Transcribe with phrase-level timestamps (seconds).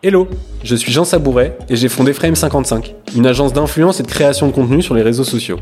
[0.00, 0.28] Hello,
[0.62, 4.52] je suis Jean Sabouret et j'ai fondé Frame55, une agence d'influence et de création de
[4.52, 5.58] contenu sur les réseaux sociaux.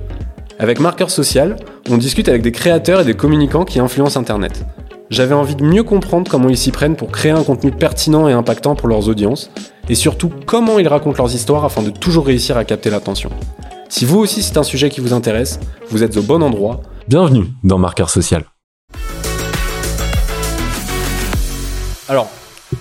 [0.58, 1.56] Avec Marqueur Social,
[1.88, 4.66] on discute avec des créateurs et des communicants qui influencent Internet.
[5.08, 8.34] J'avais envie de mieux comprendre comment ils s'y prennent pour créer un contenu pertinent et
[8.34, 9.50] impactant pour leurs audiences,
[9.88, 13.30] et surtout comment ils racontent leurs histoires afin de toujours réussir à capter l'attention.
[13.88, 16.82] Si vous aussi c'est un sujet qui vous intéresse, vous êtes au bon endroit.
[17.08, 18.44] Bienvenue dans Marqueur Social.
[22.06, 22.28] Alors,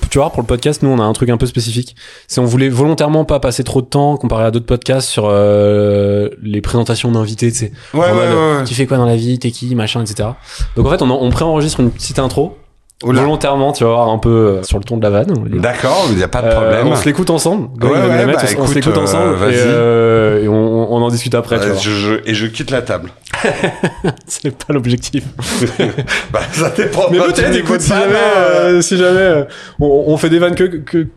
[0.09, 1.95] tu vois, pour le podcast, nous, on a un truc un peu spécifique.
[2.27, 6.29] C'est on voulait volontairement pas passer trop de temps comparé à d'autres podcasts sur euh,
[6.41, 7.71] les présentations d'invités, tu sais.
[7.93, 8.63] Ouais, ouais, ouais, ouais.
[8.65, 10.29] Tu fais quoi dans la vie, t'es qui, machin, etc.
[10.75, 12.57] Donc en fait, on, on préenregistre une petite intro.
[13.03, 13.21] Oula.
[13.21, 15.33] Volontairement, tu vas voir un peu euh, sur le ton de la vanne.
[15.59, 16.87] D'accord, il n'y a pas de Euh, problème.
[16.87, 17.67] on se l'écoute ensemble.
[17.83, 21.01] Ouais, ouais, bah, on- on se écoute, l'écoute euh, ensemble et, euh, et on, on
[21.01, 21.59] en discute après.
[21.59, 21.77] tu vois.
[21.77, 23.11] je- je- et je quitte la table.
[24.27, 25.25] C'est pas l'objectif.
[26.31, 27.03] bah, ça dépend.
[27.11, 29.43] Mais peut-être, écoute, m'écoutes si pas, jamais, si jamais euh,
[29.81, 31.07] on, on fait des vannes que, que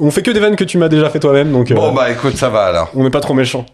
[0.00, 2.10] on fait que des vannes que tu m'as déjà fait toi-même, donc euh, Bon, bah,
[2.10, 2.90] écoute, ça va alors.
[2.94, 3.66] on n'est pas trop méchant.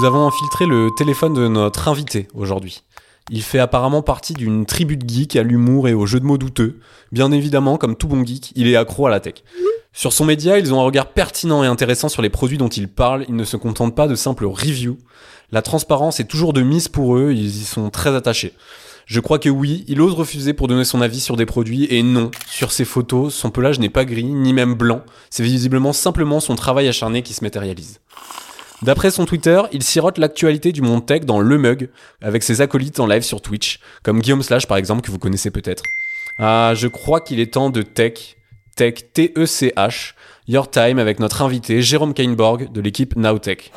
[0.00, 2.82] Nous avons infiltré le téléphone de notre invité aujourd'hui.
[3.30, 6.38] Il fait apparemment partie d'une tribu de geeks à l'humour et aux jeux de mots
[6.38, 6.78] douteux.
[7.10, 9.36] Bien évidemment, comme tout bon geek, il est accro à la tech.
[9.94, 12.88] Sur son média, ils ont un regard pertinent et intéressant sur les produits dont ils
[12.88, 13.24] parlent.
[13.28, 14.98] Ils ne se contentent pas de simples reviews.
[15.52, 18.52] La transparence est toujours de mise pour eux, ils y sont très attachés.
[19.06, 22.02] Je crois que oui, il ose refuser pour donner son avis sur des produits et
[22.02, 25.02] non, sur ses photos, son pelage n'est pas gris, ni même blanc.
[25.30, 28.00] C'est visiblement simplement son travail acharné qui se matérialise.
[28.82, 31.88] D'après son Twitter, il sirote l'actualité du monde tech dans Le Mug,
[32.20, 35.50] avec ses acolytes en live sur Twitch, comme Guillaume Slash par exemple, que vous connaissez
[35.50, 35.82] peut-être.
[36.38, 38.36] Ah, je crois qu'il est temps de tech,
[38.76, 40.14] tech, T-E-C-H,
[40.48, 43.72] Your Time avec notre invité Jérôme Kainborg de l'équipe Nowtech.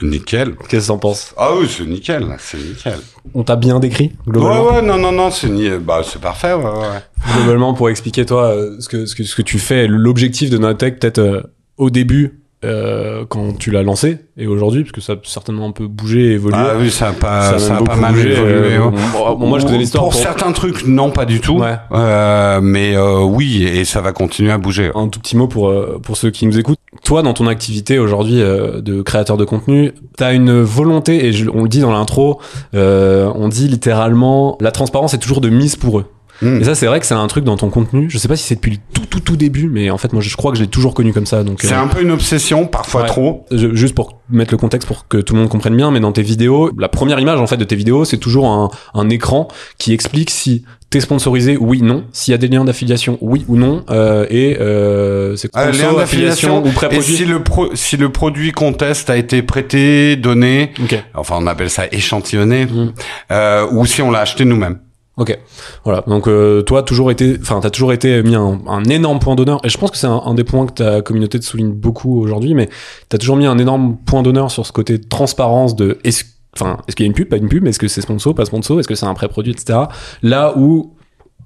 [0.00, 0.56] Nickel.
[0.68, 1.34] Qu'est-ce que t'en penses?
[1.36, 2.98] Ah oui, c'est nickel, c'est nickel.
[3.34, 5.68] On t'a bien décrit, Ouais, globalement ouais, non, non, non, c'est ni...
[5.78, 7.02] bah, c'est parfait, ouais, ouais.
[7.36, 10.58] Globalement, pour expliquer toi euh, ce que, ce que, ce que tu fais, l'objectif de
[10.58, 11.42] Nowtech, peut-être euh,
[11.76, 15.72] au début, euh, quand tu l'as lancé, et aujourd'hui, parce que ça a certainement un
[15.72, 16.58] peu bougé et évolué.
[16.58, 18.52] Ah oui, ça a pas, Ça ça a pas mal bougé, évolué.
[18.54, 18.90] euh, ouais.
[19.12, 21.58] bon, bon, moi, je connais l'histoire Pour, pour- certains trucs, non, pas du tout.
[21.58, 21.74] Ouais.
[21.92, 24.90] Euh, mais euh, oui, et ça va continuer à bouger.
[24.94, 25.72] un tout petit mot pour
[26.02, 26.78] pour ceux qui nous écoutent.
[27.04, 31.48] Toi, dans ton activité aujourd'hui euh, de créateur de contenu, t'as une volonté et je-
[31.52, 32.40] on le dit dans l'intro,
[32.74, 36.04] euh, on dit littéralement la transparence est toujours de mise pour eux.
[36.42, 36.60] Hmm.
[36.60, 38.10] Et ça, c'est vrai que c'est un truc dans ton contenu.
[38.10, 40.20] Je sais pas si c'est depuis le tout tout tout début, mais en fait, moi,
[40.22, 41.44] je crois que je l'ai toujours connu comme ça.
[41.44, 43.06] Donc, C'est euh, un peu une obsession, parfois Ouais.
[43.06, 43.46] trop.
[43.50, 46.12] je- juste pour mettre le contexte pour que tout le monde comprenne bien, mais dans
[46.12, 49.48] tes vidéos, la première image en fait de tes vidéos, c'est toujours un, un écran
[49.78, 53.56] qui explique si t'es sponsorisé, oui, non, s'il y a des liens d'affiliation, oui ou
[53.56, 57.14] non, euh, et euh, c'est Euh, sponsor, lien d'affiliation ou Et pré-produit.
[57.16, 61.02] si le pro, si le produit qu'on teste a été prêté, donné, Ok.
[61.14, 62.92] enfin on appelle ça échantillonné, Mm.
[63.30, 64.78] euh, ou si on l'a acheté nous-mêmes.
[65.18, 65.38] Ok,
[65.84, 66.02] voilà.
[66.06, 69.60] Donc euh, toi, toujours été, enfin, t'as toujours été mis un, énorme point d'honneur.
[69.62, 72.54] Et je pense que c'est un, des points que ta communauté te souligne beaucoup aujourd'hui.
[72.54, 72.70] Mais
[73.10, 76.24] t'as toujours mis un énorme point d'honneur sur ce côté transparence de est-ce,
[76.54, 78.46] enfin, est-ce qu'il y a une pub, pas une pub, est-ce que c'est sponsor, pas
[78.46, 79.80] sponsor, est-ce que c'est un pré-produit, etc.
[80.22, 80.94] Là où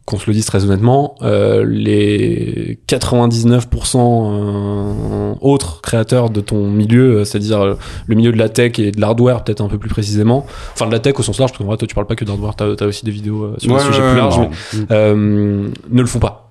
[0.07, 7.17] qu'on se le dise très honnêtement, euh, les 99% euh, autres créateurs de ton milieu,
[7.19, 7.75] euh, c'est-à-dire euh,
[8.07, 10.93] le milieu de la tech et de l'hardware peut-être un peu plus précisément, enfin de
[10.93, 12.67] la tech au sens large, parce qu'en vrai toi tu parles pas que d'hardware, t'as
[12.81, 14.51] as aussi des vidéos sur Ouais, des sujets ouais, plus larges, non.
[14.75, 16.46] mais euh, ne le font pas.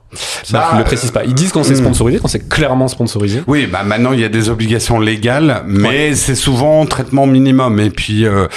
[0.51, 1.23] Bah, ils ne le précisent pas.
[1.25, 1.77] Ils disent quand c'est hmm.
[1.77, 3.41] sponsorisé, quand c'est clairement sponsorisé.
[3.47, 7.79] Oui, bah maintenant il y a des obligations légales, mais c'est souvent traitement minimum.
[7.79, 8.47] Et puis euh,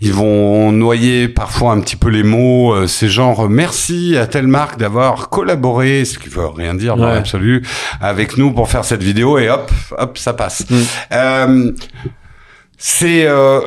[0.00, 2.74] ils vont noyer parfois un petit peu les mots.
[2.74, 6.96] Euh, c'est genre euh, merci à telle marque d'avoir collaboré, ce qui veut rien dire
[6.96, 7.14] dans Ouais.
[7.14, 7.62] l'absolu,
[8.00, 10.68] avec nous pour faire cette vidéo et hop, hop, ça passe.
[10.68, 10.76] Mm.
[11.12, 11.72] Euh,
[12.78, 13.60] c'est euh,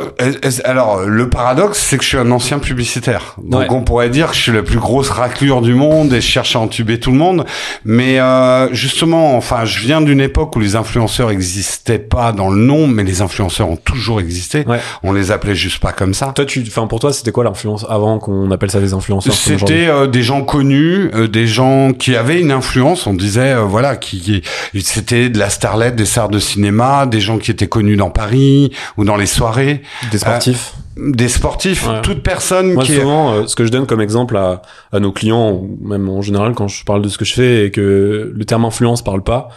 [0.66, 3.36] alors le paradoxe, c'est que je suis un ancien publicitaire.
[3.44, 3.68] Donc Ouais.
[3.72, 6.56] on pourrait dire que je suis la plus grosse raclure du monde et je cherche
[6.56, 7.46] à entuber tout le monde.
[7.86, 12.62] Mais euh, justement, enfin, je viens d'une époque où les influenceurs existaient pas dans le
[12.62, 14.64] nom, mais les influenceurs ont toujours existé.
[14.68, 14.80] Ouais.
[15.04, 16.32] On les appelait juste pas comme ça.
[16.36, 19.88] Toi, tu, enfin pour toi, c'était quoi l'influence avant qu'on appelle ça des influenceurs C'était
[19.88, 23.08] euh, des gens connus, euh, des gens qui avaient une influence.
[23.08, 24.44] On disait euh, voilà, qui, qui-
[24.82, 28.72] c'était de la starlette, des stars de cinéma, des gens qui étaient connus dans Paris
[29.00, 29.82] ou dans les soirées,
[30.12, 30.74] des sportifs.
[30.98, 32.02] des sportifs, Ouais.
[32.02, 34.62] toute personne Moi, qui souvent, euh, ce que je donne comme exemple à,
[34.92, 37.66] à nos clients, ou même en général, quand je parle de ce que je fais
[37.66, 39.50] et que le terme influence parle pas,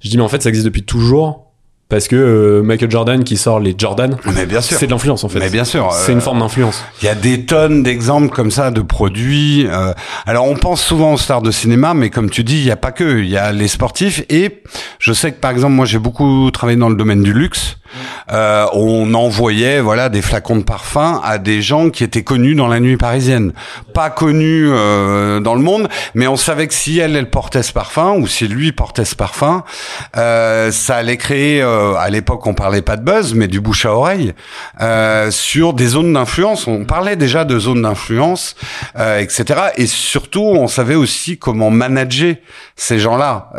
[0.00, 1.44] je dis, mais en fait, ça existe depuis toujours.
[1.90, 4.76] Parce que euh, Michael Jordan qui sort les Jordan, Mais bien sûr.
[4.76, 5.38] c'est de l'influence en fait.
[5.38, 5.88] Mais bien sûr.
[5.90, 6.84] C'est euh, une forme d'influence.
[7.00, 9.66] Il y a des tonnes d'exemples comme ça de produits.
[9.66, 9.94] euh,
[10.26, 12.76] alors on pense souvent aux stars de cinéma, mais comme tu dis, il n'y a
[12.76, 13.20] pas que.
[13.20, 14.60] Il y a les sportifs et
[14.98, 17.78] je sais que par exemple moi j'ai beaucoup travaillé dans le domaine du luxe
[18.32, 22.68] Euh, on envoyait voilà des flacons de parfum à des gens qui étaient connus dans
[22.68, 23.52] la nuit parisienne,
[23.94, 27.72] pas connus euh, dans le monde, mais on savait que si elle elle portait ce
[27.72, 29.64] parfum ou si lui portait ce parfum,
[30.16, 33.86] euh, ça allait créer euh, à l'époque on parlait pas de buzz mais du bouche
[33.86, 34.34] à oreille
[34.80, 36.66] euh, sur des zones d'influence.
[36.66, 38.54] On parlait déjà de zones d'influence,
[38.96, 39.44] etc.
[39.76, 42.34] Et surtout on savait aussi comment manager
[42.76, 43.50] ces gens-là.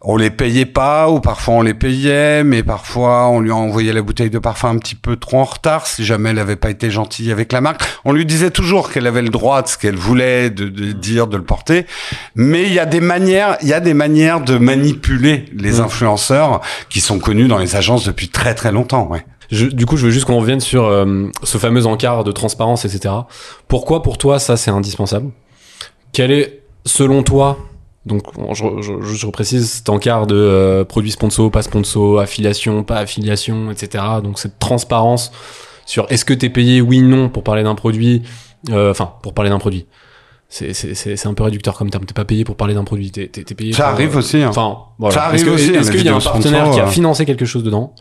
[0.00, 3.92] on les payait pas ou parfois on les payait, mais parfois on lui a envoyé
[3.92, 6.70] la bouteille de parfum un petit peu trop en retard si jamais elle n'avait pas
[6.70, 7.82] été gentille avec la marque.
[8.04, 11.36] On lui disait toujours qu'elle avait le droit de ce qu'elle voulait de, dire, de
[11.36, 11.86] le porter.
[12.34, 15.80] Mais il y a des manières, il y a des manières de manipuler les mm.
[15.80, 19.08] influenceurs qui sont connus dans les agences depuis très très longtemps.
[19.08, 19.24] Ouais.
[19.50, 23.14] du coup, je veux juste qu'on revienne sur euh, ce fameux encart de transparence, etc.
[23.68, 25.30] Pourquoi, pour toi, ça c'est indispensable?
[26.12, 27.58] Quel est, selon toi,
[28.04, 28.22] donc,
[28.52, 33.70] je, je, je reprécise cet encart de euh, produits sponsor, pas sponsor, affiliation, pas affiliation,
[33.70, 34.04] etc.
[34.22, 35.30] Donc, cette transparence
[35.86, 38.22] sur est-ce que t'es payé, oui, non, pour parler d'un produit,
[38.70, 39.86] euh, enfin, pour parler d'un produit.
[40.48, 42.04] C'est un peu réducteur comme terme.
[42.04, 43.10] T'es pas payé pour parler d'un produit.
[43.10, 43.72] T'es payé.
[43.72, 44.42] Ça arrive aussi.
[44.42, 44.48] Hein.
[44.50, 45.14] Enfin, voilà.
[45.14, 45.70] Ça arrive aussi.
[45.70, 47.94] Est-ce qu'il y a un partenaire qui a financé quelque chose dedans?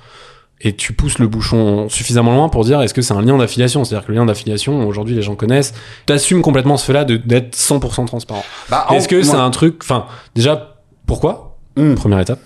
[0.63, 3.83] Et tu pousses le bouchon suffisamment loin pour dire est-ce que c'est un lien d'affiliation?
[3.83, 5.73] C'est-à-dire que le lien d'affiliation, aujourd'hui, les gens connaissent.
[6.05, 8.43] T'assumes complètement ce fait-là d'être 100% transparent.
[8.69, 9.79] Bah, est-ce que c'est un truc...
[9.81, 10.05] Enfin,
[10.35, 10.77] déjà,
[11.07, 11.57] pourquoi?
[11.75, 11.95] Hmm.
[11.95, 12.39] Première étape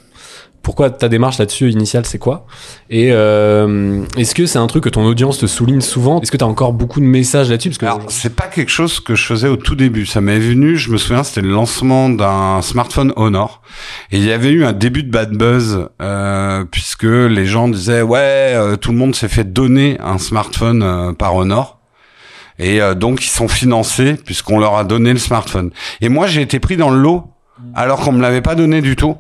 [0.66, 2.48] pourquoi ta démarche là-dessus initiale, c'est quoi?
[2.90, 6.20] Et euh, est-ce que c'est un truc que ton audience te souligne souvent?
[6.22, 7.70] Est-ce que tu as encore beaucoup de messages là-dessus?
[7.70, 10.08] Parce que Alors, c'est pas quelque chose que je faisais au tout début.
[10.08, 13.62] Ça m'est venu, je me souviens, c'était le lancement d'un smartphone Honor.
[14.12, 18.02] Et il y avait eu un début de bad buzz, euh, puisque les gens disaient,
[18.02, 21.80] ouais, euh, tout le monde s'est fait donner un smartphone euh, par Honor.
[22.58, 25.70] Et euh, donc, ils sont financés puisqu'on leur a donné le smartphone.
[26.02, 27.36] Et moi, j'ai été pris dans le lot
[27.76, 29.16] alors qu'on me l'avait pas donné du tout.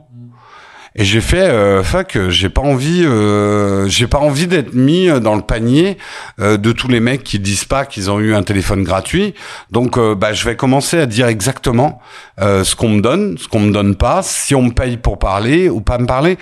[0.97, 5.35] Et j'ai fait euh, fuck, j'ai pas envie, euh, j'ai pas envie d'être mis dans
[5.35, 5.97] le panier
[6.39, 9.33] euh, de tous les mecs qui disent pas qu'ils ont eu un téléphone gratuit.
[9.71, 11.99] Donc, euh, bah, je vais commencer à dire exactement
[12.39, 15.19] euh, ce qu'on me donne, ce qu'on me donne pas, si on me paye pour
[15.19, 16.37] parler ou pas me parler.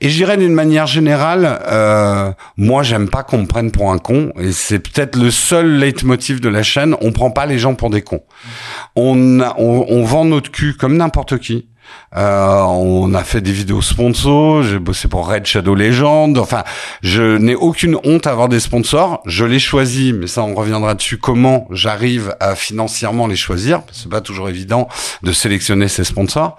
[0.00, 1.60] Et j'irai d'une manière générale,
[2.56, 6.40] moi, j'aime pas qu'on me prenne pour un con, et c'est peut-être le seul leitmotiv
[6.40, 6.96] de la chaîne.
[7.02, 8.22] On prend pas les gens pour des cons.
[8.96, 11.68] On, on, on vend notre cul comme n'importe qui.
[12.16, 16.36] Euh, on a fait des vidéos sponsors, j'ai bossé pour Red Shadow Legend.
[16.38, 16.62] Enfin,
[17.02, 19.22] je n'ai aucune honte à avoir des sponsors.
[19.24, 21.18] Je les choisis, mais ça, on reviendra dessus.
[21.18, 24.88] Comment j'arrive à financièrement les choisir C'est pas toujours évident
[25.22, 26.58] de sélectionner ces sponsors.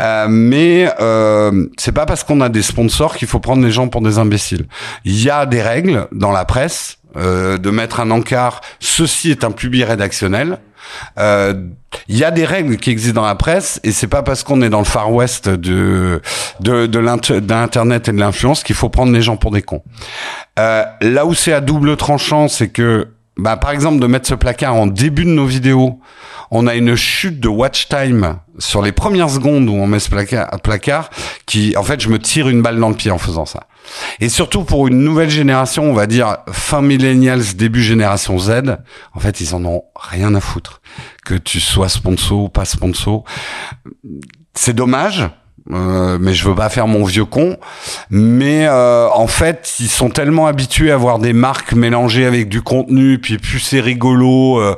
[0.00, 3.88] Euh, mais euh, c'est pas parce qu'on a des sponsors qu'il faut prendre les gens
[3.88, 4.66] pour des imbéciles.
[5.04, 8.60] Il y a des règles dans la presse euh, de mettre un encart.
[8.80, 10.58] Ceci est un public rédactionnel.
[11.18, 11.54] Euh,
[12.08, 14.62] il y a des règles qui existent dans la presse et c'est pas parce qu'on
[14.62, 16.20] est dans le Far West de
[16.60, 19.82] de, de l'internet et de l'influence qu'il faut prendre les gens pour des cons.
[20.58, 24.34] Euh, là où c'est à double tranchant, c'est que bah, par exemple de mettre ce
[24.34, 26.00] placard en début de nos vidéos,
[26.50, 30.10] on a une chute de watch time sur les premières secondes où on met ce
[30.10, 31.10] placard,
[31.46, 33.66] qui en fait je me tire une balle dans le pied en faisant ça.
[34.20, 38.76] Et surtout pour une nouvelle génération, on va dire fin millennials, début génération Z,
[39.14, 40.80] en fait, ils en ont rien à foutre.
[41.24, 43.24] Que tu sois sponsor ou pas sponsor.
[44.54, 45.28] C'est dommage,
[45.70, 47.56] euh, mais je veux pas faire mon vieux con.
[48.10, 52.62] Mais euh, en fait, ils sont tellement habitués à voir des marques mélangées avec du
[52.62, 54.60] contenu, puis plus c'est rigolo.
[54.60, 54.76] Euh,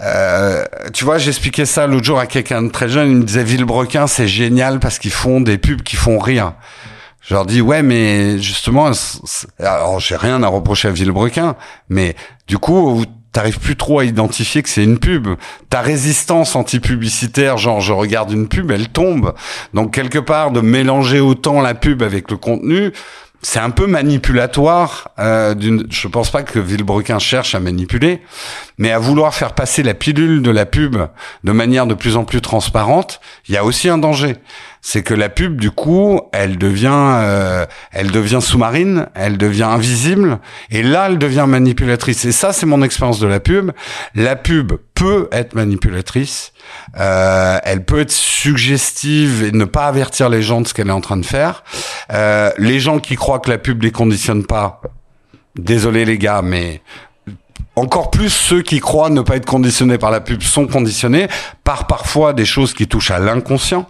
[0.00, 3.10] euh, tu vois, j'expliquais ça l'autre jour à quelqu'un de très jeune.
[3.10, 6.54] Il me disait Villebrequin, c'est génial parce qu'ils font des pubs qui font rire.
[7.20, 8.90] Je leur dis ouais mais justement
[9.60, 11.54] alors j'ai rien à reprocher à Villebrequin
[11.88, 12.16] mais
[12.48, 15.28] du coup t'arrives plus trop à identifier que c'est une pub.
[15.70, 19.34] Ta résistance anti-publicitaire, genre je regarde une pub, elle tombe.
[19.74, 22.92] Donc quelque part de mélanger autant la pub avec le contenu,
[23.42, 25.08] c'est un peu manipulatoire.
[25.18, 25.54] Euh,
[25.90, 28.22] je pense pas que Villebrequin cherche à manipuler,
[28.78, 30.96] mais à vouloir faire passer la pilule de la pub
[31.42, 34.36] de manière de plus en plus transparente, il y a aussi un danger
[34.84, 40.40] c'est que la pub du coup elle devient euh, elle devient sous-marine elle devient invisible
[40.70, 42.24] et là elle devient manipulatrice.
[42.24, 43.70] Et ça c'est mon expérience de la pub.
[44.16, 46.52] La pub peut être manipulatrice
[46.98, 50.92] euh, elle peut être suggestive et ne pas avertir les gens de ce qu'elle est
[50.92, 51.62] en train de faire.
[52.12, 54.80] Euh, les gens qui croient que la pub les conditionne pas
[55.56, 56.82] désolé les gars mais
[57.76, 61.28] encore plus ceux qui croient ne pas être conditionnés par la pub sont conditionnés
[61.62, 63.86] par parfois des choses qui touchent à l'inconscient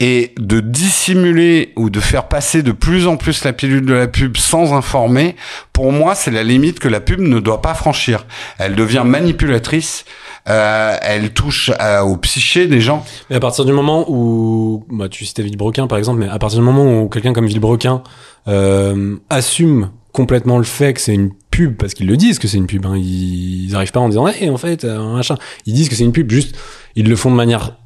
[0.00, 4.08] et de dissimuler ou de faire passer de plus en plus la pilule de la
[4.08, 5.36] pub sans informer,
[5.72, 8.26] pour moi, c'est la limite que la pub ne doit pas franchir.
[8.58, 10.04] Elle devient manipulatrice
[10.48, 13.04] euh, elle touche euh, au psyché des gens.
[13.30, 16.60] Mais à partir du moment où, bah, tu citais Villebrequin par exemple, mais à partir
[16.60, 18.02] du moment où quelqu'un comme Villebrequin
[18.46, 22.58] euh, assume complètement le fait que c'est une pub, parce qu'ils le disent que c'est
[22.58, 25.36] une pub, hein, ils, ils arrivent pas en disant, hey, en fait, machin.
[25.66, 26.56] Ils disent que c'est une pub, juste,
[26.94, 27.76] ils le font de manière,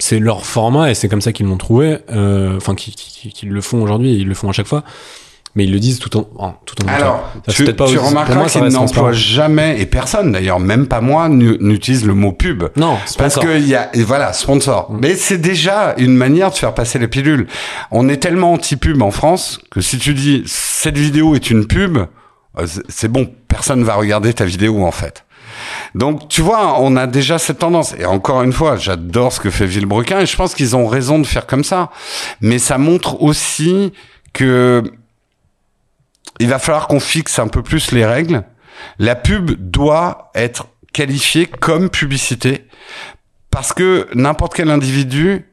[0.00, 3.82] c'est leur format et c'est comme ça qu'ils l'ont trouvé, euh, enfin, qu'ils le font
[3.82, 4.82] aujourd'hui, ils le font à chaque fois.
[5.56, 6.22] Mais ils le disent tout en,
[6.64, 10.86] tout en Alors, Ça, tu, pas tu remarqueras qu'ils n'emploient jamais, et personne d'ailleurs, même
[10.86, 12.62] pas moi, n'u- n'utilise le mot pub.
[12.76, 13.42] Non, Parce sponsor.
[13.42, 14.92] que il y a, et voilà, sponsor.
[14.92, 17.48] Mais c'est déjà une manière de faire passer les pilules.
[17.90, 21.98] On est tellement anti-pub en France que si tu dis cette vidéo est une pub,
[21.98, 22.04] euh,
[22.68, 25.24] c'est- c'est bon, personne va regarder ta vidéo en fait.
[25.94, 27.94] Donc tu vois, on a déjà cette tendance.
[27.98, 31.18] Et encore une fois, j'adore ce que fait Villebrequin et je pense qu'ils ont raison
[31.18, 31.90] de faire comme ça.
[32.40, 33.92] Mais ça montre aussi
[34.32, 34.82] que
[36.38, 38.44] il va falloir qu'on fixe un peu plus les règles.
[38.98, 42.66] La pub doit être qualifiée comme publicité
[43.50, 45.46] parce que n'importe quel individu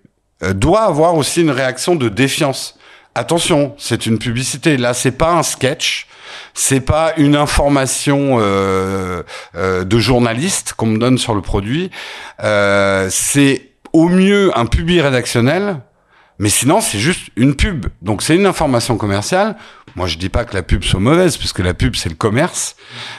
[0.44, 2.78] euh, doit avoir aussi une réaction de défiance.
[3.16, 4.78] Attention, c'est une publicité.
[4.78, 6.08] Là, c'est pas un sketch,
[6.54, 9.24] c'est pas une information euh,
[9.56, 11.92] euh, de journaliste qu'on me donne sur le produit.
[12.44, 15.78] Euh, c'est au mieux un public rédactionnel,
[16.40, 17.88] mais sinon c'est juste une pub.
[18.02, 19.56] Donc c'est une information commerciale.
[19.96, 22.76] Moi, je dis pas que la pub soit mauvaise, puisque la pub c'est le commerce,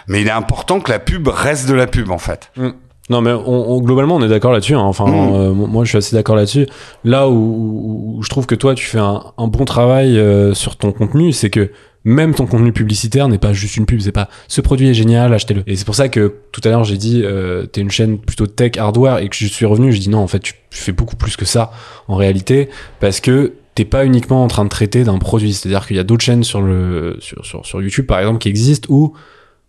[0.06, 2.50] mais il est important que la pub reste de la pub en fait.
[2.56, 2.68] Mm.
[3.10, 4.74] Non, mais on, on- globalement, on est d'accord là-dessus.
[4.74, 4.80] hein.
[4.82, 5.34] Enfin, Mm.
[5.34, 6.66] euh, moi, je suis assez d'accord là-dessus.
[7.04, 10.52] Là où, où- où je trouve que toi, tu fais un, un bon travail euh,
[10.52, 11.72] sur ton contenu, c'est que
[12.04, 14.00] même ton contenu publicitaire n'est pas juste une pub.
[14.00, 15.62] C'est pas ce produit est génial, achetez-le.
[15.66, 18.46] Et c'est pour ça que tout à l'heure, j'ai dit, euh, t'es une chaîne plutôt
[18.46, 21.16] tech hardware et que je suis revenu, je dis non, en fait, tu, fais beaucoup
[21.16, 21.72] plus que ça
[22.08, 22.68] en réalité
[23.00, 25.52] parce que t'es pas uniquement en train de traiter d'un produit.
[25.52, 29.14] C'est-à-dire qu'il y a d'autres chaînes sur le sur YouTube, par exemple, qui existent où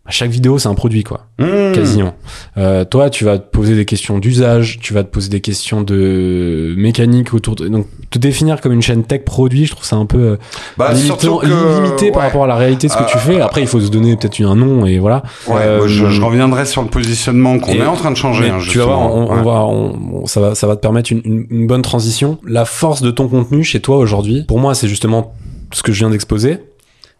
[0.09, 1.71] à chaque vidéo, c'est un produit, quoi Mmh.
[1.73, 2.15] quasiment.
[2.57, 5.81] Euh, toi, tu vas te poser des questions d'usage, tu vas te poser des questions
[5.81, 7.67] de mécanique autour de...
[7.67, 10.37] Donc, te définir comme une chaîne tech produit, je trouve ça un peu euh,
[10.77, 11.45] Bah, limitant- que,
[11.85, 13.39] limité par rapport à la réalité de ce que tu Euh, fais.
[13.39, 15.21] Après, il faut se donner peut-être un nom et voilà.
[15.47, 18.49] Ouais, Euh, je, je reviendrai sur le positionnement qu'on est en train de changer.
[18.49, 21.21] Hein, tu vas voir, on, va, on- on- ça va, ça va te permettre une,
[21.23, 22.39] une- une bonne transition.
[22.47, 25.33] La force de ton contenu chez toi aujourd'hui, pour moi, c'est justement
[25.71, 26.57] ce que je viens d'exposer.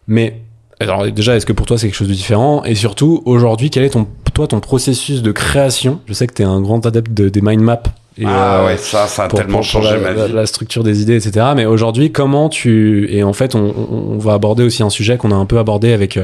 [0.08, 0.42] Mais
[0.80, 2.64] alors déjà, est-ce que pour toi c'est quelque chose de différent?
[2.64, 6.00] Et surtout, aujourd'hui, quel est ton, toi, ton processus de création?
[6.06, 7.82] Je sais que tu es un grand adepte de- des mind maps.
[8.18, 10.32] Et, ah euh, ouais, ça, ça a pour- tellement pour- pour changé la, ma vie.
[10.32, 11.46] la structure des idées, etc.
[11.56, 15.30] Mais aujourd'hui, comment tu et en fait, on, on- va aborder aussi un sujet qu'on
[15.30, 16.18] a un peu abordé avec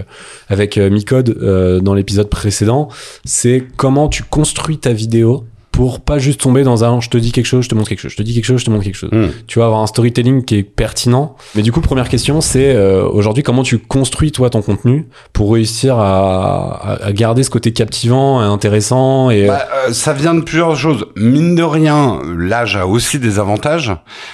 [0.48, 2.88] avec euh, Micode euh, dans l'épisode précédent.
[3.24, 5.44] C'est comment tu construis ta vidéo
[5.76, 7.98] pour pas juste tomber dans un je te dis quelque chose, je te montre quelque
[8.00, 9.10] chose, je te dis quelque chose, je te montre quelque chose.
[9.12, 9.26] Hmm.
[9.46, 11.36] Tu vas avoir un storytelling qui est pertinent.
[11.54, 15.52] Mais du coup, première question, c'est euh, aujourd'hui comment tu construis toi ton contenu pour
[15.52, 20.34] réussir à, à- garder ce côté captivant, et intéressant et euh, Bah, euh, ça vient
[20.34, 21.04] de plusieurs choses.
[21.14, 23.92] Mine de rien, l'âge a aussi des avantages.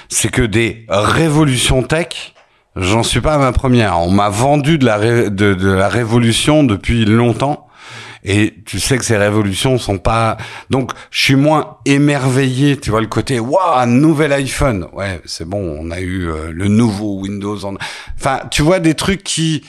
[0.08, 2.34] C'est que des révolutions tech,
[2.76, 3.98] j'en suis pas à ma première.
[4.00, 7.66] On m'a vendu de la, ré- de, de la révolution depuis longtemps.
[8.24, 10.36] Et tu sais que ces révolutions sont pas.
[10.70, 12.76] Donc, je suis moins émerveillé.
[12.76, 14.86] Tu vois le côté, waouh, un nouvel iPhone.
[14.92, 15.76] Ouais, c'est bon.
[15.80, 17.64] On a eu euh, le nouveau Windows.
[17.64, 17.74] En...
[18.16, 19.64] Enfin, tu vois des trucs qui,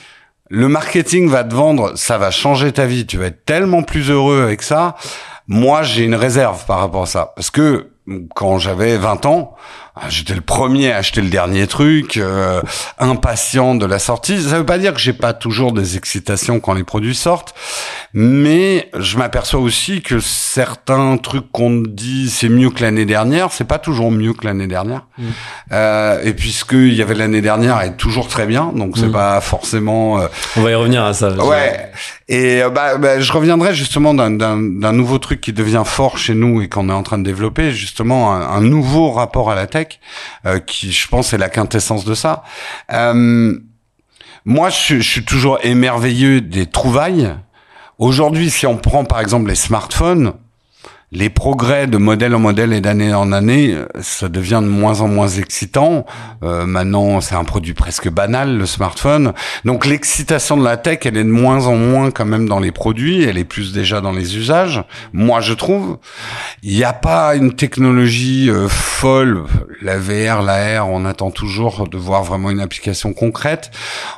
[0.50, 3.06] le marketing va te vendre, ça va changer ta vie.
[3.06, 4.94] Tu vas être tellement plus heureux avec ça.
[5.48, 7.90] Moi, j'ai une réserve par rapport à ça, parce que
[8.34, 9.54] quand j'avais 20 ans,
[10.08, 12.60] j'étais le premier à acheter le dernier truc, euh,
[12.98, 14.42] impatient de la sortie.
[14.42, 17.54] Ça veut pas dire que j'ai pas toujours des excitations quand les produits sortent,
[18.12, 23.64] mais je m'aperçois aussi que certains trucs qu'on dit c'est mieux que l'année dernière, c'est
[23.68, 25.02] pas toujours mieux que l'année dernière.
[25.18, 25.22] Mm.
[25.72, 29.12] Euh, et puisque il y avait l'année dernière, est toujours très bien, donc c'est Mm.
[29.12, 30.18] pas forcément.
[30.20, 31.30] euh, on va y revenir à ça.
[31.32, 31.90] Ouais.
[32.28, 36.62] Et euh, bah, bah, je reviendrai justement d'un nouveau truc qui devient fort chez nous
[36.62, 39.83] et qu'on est en train de développer, justement un, un nouveau rapport à la tech,
[40.46, 42.44] euh, qui je pense est la quintessence de ça.
[42.92, 43.58] Euh,
[44.44, 47.34] moi, je, je suis toujours émerveilleux des trouvailles.
[47.98, 50.34] Aujourd'hui, si on prend par exemple les smartphones,
[51.14, 55.00] les progrès de modèle en modèle et d'année en année, euh, ça devient de moins
[55.00, 56.04] en moins excitant.
[56.42, 59.32] Euh, maintenant, c'est un produit presque banal, le smartphone.
[59.64, 62.72] Donc l'excitation de la tech, elle est de moins en moins quand même dans les
[62.72, 64.82] produits, elle est plus déjà dans les usages.
[65.12, 65.98] Moi, je trouve.
[66.64, 69.44] Il n'y a pas une technologie euh, folle.
[69.82, 73.70] La VR, la R, on attend toujours de voir vraiment une application concrète.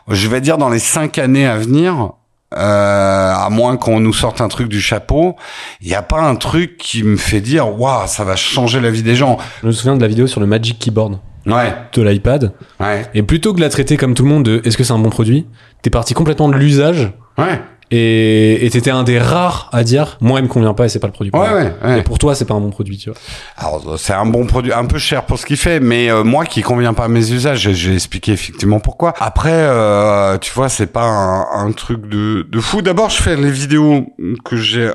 [0.09, 2.13] Je vais dire dans les cinq années à venir,
[2.55, 5.37] euh, à moins qu'on nous sorte un truc du chapeau,
[5.81, 8.91] il n'y a pas un truc qui me fait dire waouh, ça va changer la
[8.91, 9.39] vie des gens.
[9.63, 12.53] Je me souviens de la vidéo sur le Magic Keyboard Ouais, de l'iPad.
[12.81, 14.93] ouais, Et plutôt que de la traiter comme tout le monde de est-ce que c'est
[14.93, 15.47] un bon produit,
[15.83, 17.61] t'es parti complètement de l'usage ouais.
[17.91, 20.99] Et et t'étais un des rares à dire, moi, il me convient pas et c'est
[20.99, 21.31] pas le produit.
[21.31, 21.99] pour Ouais, ouais, ouais.
[22.01, 23.19] Et pour toi, c'est pas un bon produit, tu vois.
[23.57, 26.45] Alors, c'est un bon produit, un peu cher pour ce qu'il fait, mais euh, moi
[26.45, 29.15] qui convient pas à mes usages, j'ai- expliqué effectivement pourquoi.
[29.21, 32.83] Après, euh, tu vois, c'est pas un, un truc de, de fou.
[32.83, 34.07] D'abord, je fais les vidéos
[34.45, 34.91] que j'ai,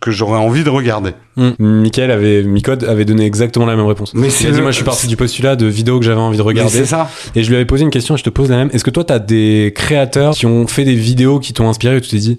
[0.00, 1.12] que j'aurais envie de regarder.
[1.36, 1.50] Mm.
[1.58, 4.12] Michael avait, Micode avait donné exactement la même réponse.
[4.14, 6.20] Mais Il a dit, le- moi, je suis parti du postulat de vidéos que j'avais
[6.20, 6.70] envie de regarder.
[6.70, 7.08] c'est ça.
[7.34, 8.70] Et je lui avais posé une question, je te pose la même.
[8.72, 12.00] Est-ce que toi, t'as des créateurs qui ont fait des vidéos qui t'ont inspiré et
[12.00, 12.38] tu t'es dit,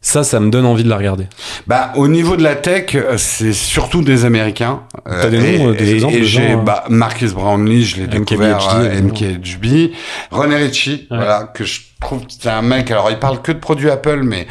[0.00, 1.24] ça, ça me donne envie de la regarder?
[1.66, 4.82] Bah, au niveau de la tech, euh, c'est surtout des Américains.
[5.08, 7.82] Euh, T'as des et- noms, euh, des et- exemples Et j'ai, euh, bah, Marcus Brownlee,
[7.84, 8.58] je l'ai découvert.
[9.02, 9.90] MKHB.
[10.30, 11.16] René Ritchie, Ouais.
[11.16, 14.20] voilà, que je trouve que c'est un mec, alors il parle que de produits Apple,
[14.22, 14.46] mais,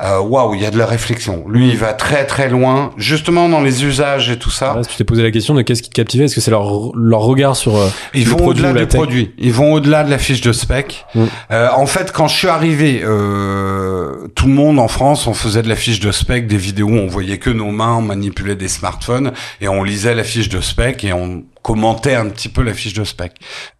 [0.00, 1.44] waouh, il y a de la réflexion.
[1.48, 4.74] Lui, il va très très loin, justement dans les usages et tout ça.
[4.74, 6.24] Là, tu t'es posé la question de qu'est-ce qui te captivait?
[6.24, 9.00] Est-ce que c'est leur, leur regard sur euh, Ils vont au-delà du tech?
[9.00, 9.32] produit.
[9.38, 11.04] Ils vont au-delà de la fiche de spec.
[11.14, 11.24] Mm.
[11.50, 15.62] Euh, en fait, quand je suis arrivé, euh, tout le monde en France, on faisait
[15.62, 18.68] de la fiche de spec, des vidéos, on voyait que nos mains, on manipulait des
[18.68, 22.74] smartphones et on lisait la fiche de spec et on commentait un petit peu la
[22.74, 23.32] fiche de spec.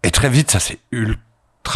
[0.05, 1.21] Et très vite, ça c'est ultra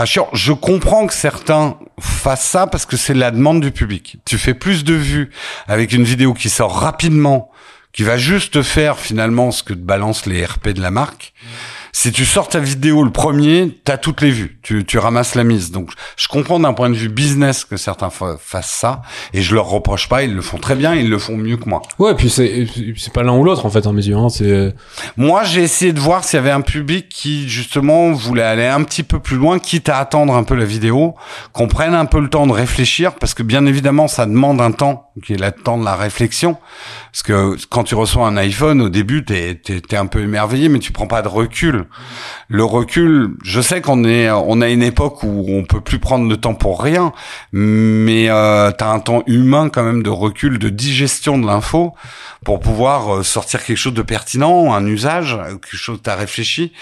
[0.04, 0.28] chiant.
[0.32, 4.18] Je comprends que certains fassent ça parce que c'est la demande du public.
[4.24, 5.30] Tu fais plus de vues
[5.66, 7.50] avec une vidéo qui sort rapidement,
[7.92, 11.32] qui va juste faire finalement ce que te balancent les RP de la marque.
[11.96, 14.58] Si tu sors ta vidéo le premier, t'as toutes les vues.
[14.64, 15.70] Tu, tu ramasses la mise.
[15.70, 19.54] Donc, je comprends d'un point de vue business que certains fa- fassent ça, et je
[19.54, 20.24] leur reproche pas.
[20.24, 21.82] Ils le font très bien, ils le font mieux que moi.
[22.00, 24.16] Ouais, puis c'est c'est pas l'un ou l'autre en fait, à mes yeux.
[24.16, 24.74] Hein, c'est
[25.16, 28.82] Moi, j'ai essayé de voir s'il y avait un public qui, justement, voulait aller un
[28.82, 31.14] petit peu plus loin, quitte à attendre un peu la vidéo,
[31.52, 34.72] qu'on prenne un peu le temps de réfléchir, parce que bien évidemment, ça demande un
[34.72, 36.56] temps, qui est le temps de la réflexion.
[37.12, 40.68] Parce que quand tu reçois un iPhone, au début, t'es, t'es, t'es un peu émerveillé,
[40.68, 41.83] mais tu prends pas de recul.
[42.48, 46.28] Le recul, je sais qu'on est, on a une époque où on peut plus prendre
[46.28, 47.12] de temps pour rien,
[47.52, 51.94] mais euh, t'as un temps humain quand même de recul, de digestion de l'info
[52.44, 56.72] pour pouvoir euh, sortir quelque chose de pertinent, un usage, quelque chose que t'as réfléchi.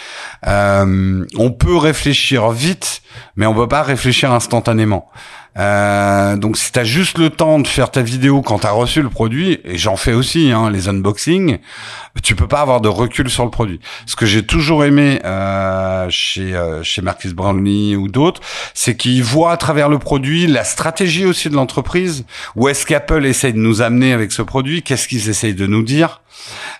[0.46, 3.02] Euh, on peut réfléchir vite,
[3.36, 5.10] mais on peut pas réfléchir instantanément.
[5.58, 9.10] Euh, donc si t'as juste le temps de faire ta vidéo quand t'as reçu le
[9.10, 11.58] produit, et j'en fais aussi, hein, les unboxings,
[12.22, 13.80] tu peux pas avoir de recul sur le produit.
[14.06, 18.40] Ce que j'ai toujours aimé euh, chez euh, chez Marcus Brownlee ou d'autres,
[18.74, 22.24] c'est qu'ils voient à travers le produit la stratégie aussi de l'entreprise.
[22.56, 24.82] Où est-ce qu'Apple essaye de nous amener avec ce produit?
[24.82, 26.21] Qu'est-ce qu'ils essayent de nous dire?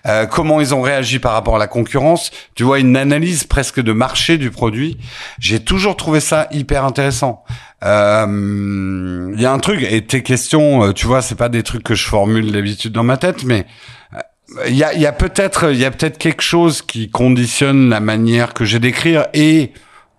[0.05, 3.81] Euh, comment ils ont réagi par rapport à la concurrence, tu vois, une analyse presque
[3.81, 4.97] de marché du produit.
[5.39, 7.43] J'ai toujours trouvé ça hyper intéressant.
[7.83, 11.63] Euh, Il y a un truc, et tes questions, euh, tu vois, c'est pas des
[11.63, 13.65] trucs que je formule d'habitude dans ma tête, mais
[14.13, 14.19] euh,
[14.67, 17.99] il y a, y a peut-être, il y a peut-être quelque chose qui conditionne la
[17.99, 19.71] manière que j'ai d'écrire et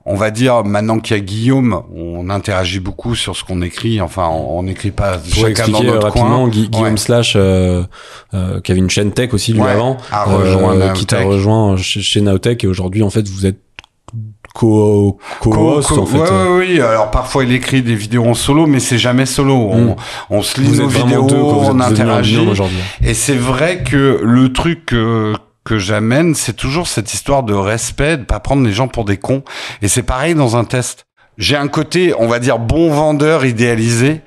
[0.07, 4.01] on va dire maintenant qu'il y a Guillaume, on interagit beaucoup sur ce qu'on écrit.
[4.03, 6.49] Enfin, on n'écrit pas pour chacun dans expliquer euh, notre rapidement, coin.
[6.49, 6.97] Gui- Guillaume Ouais.
[6.99, 7.83] Slash, euh,
[8.35, 11.23] euh, qui avait une chaîne tech aussi lui Ouais, avant, a rejoint euh, qui t'a
[11.23, 13.59] rejoint chez, chez Nowtech et aujourd'hui en fait vous êtes
[14.55, 16.19] co co Co- co- en fait.
[16.19, 16.59] ouais, euh.
[16.59, 16.81] ouais, oui.
[16.81, 19.55] Alors parfois il écrit des vidéos en solo, mais c'est jamais solo.
[19.55, 19.97] On, Mm.
[20.31, 22.39] on se lit Vous nos vidéos, deux on interagit.
[23.03, 25.33] Et c'est vrai que le truc que,
[25.65, 29.17] que j'amène, c'est toujours cette histoire de respect, de pas prendre les gens pour des
[29.17, 29.43] cons.
[29.83, 31.07] Et c'est pareil dans un test.
[31.37, 34.21] J'ai un côté, on va dire, bon vendeur idéalisé,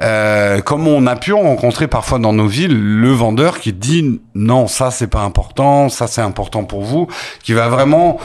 [0.00, 4.20] euh, comme on a pu en rencontrer parfois dans nos villes, le vendeur qui dit
[4.34, 7.08] non, ça c'est pas important, ça c'est important pour vous,
[7.42, 8.18] qui va vraiment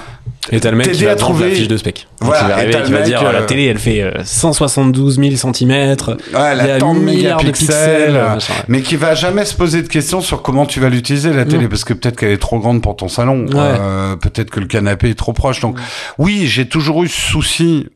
[0.51, 2.07] Et t'as le mec qui T'aider va à trouver- la fiche de spec.
[2.21, 4.11] Voilà, qui va et arriver, qui le va dire euh, la télé elle fait euh,
[4.23, 5.71] 172 000 cm.
[5.71, 6.99] ouais, il y a la tant de
[7.43, 8.15] pixels.
[8.15, 8.59] euh, machin, ouais.
[8.69, 11.65] mais qui va jamais se poser de questions sur comment tu vas l'utiliser la télé
[11.65, 11.69] Mm.
[11.69, 13.53] parce que peut-être qu'elle est trop grande pour ton salon Ouais.
[13.57, 15.77] euh, peut-être que le canapé est trop proche donc
[16.17, 17.87] oui j'ai toujours eu ce souci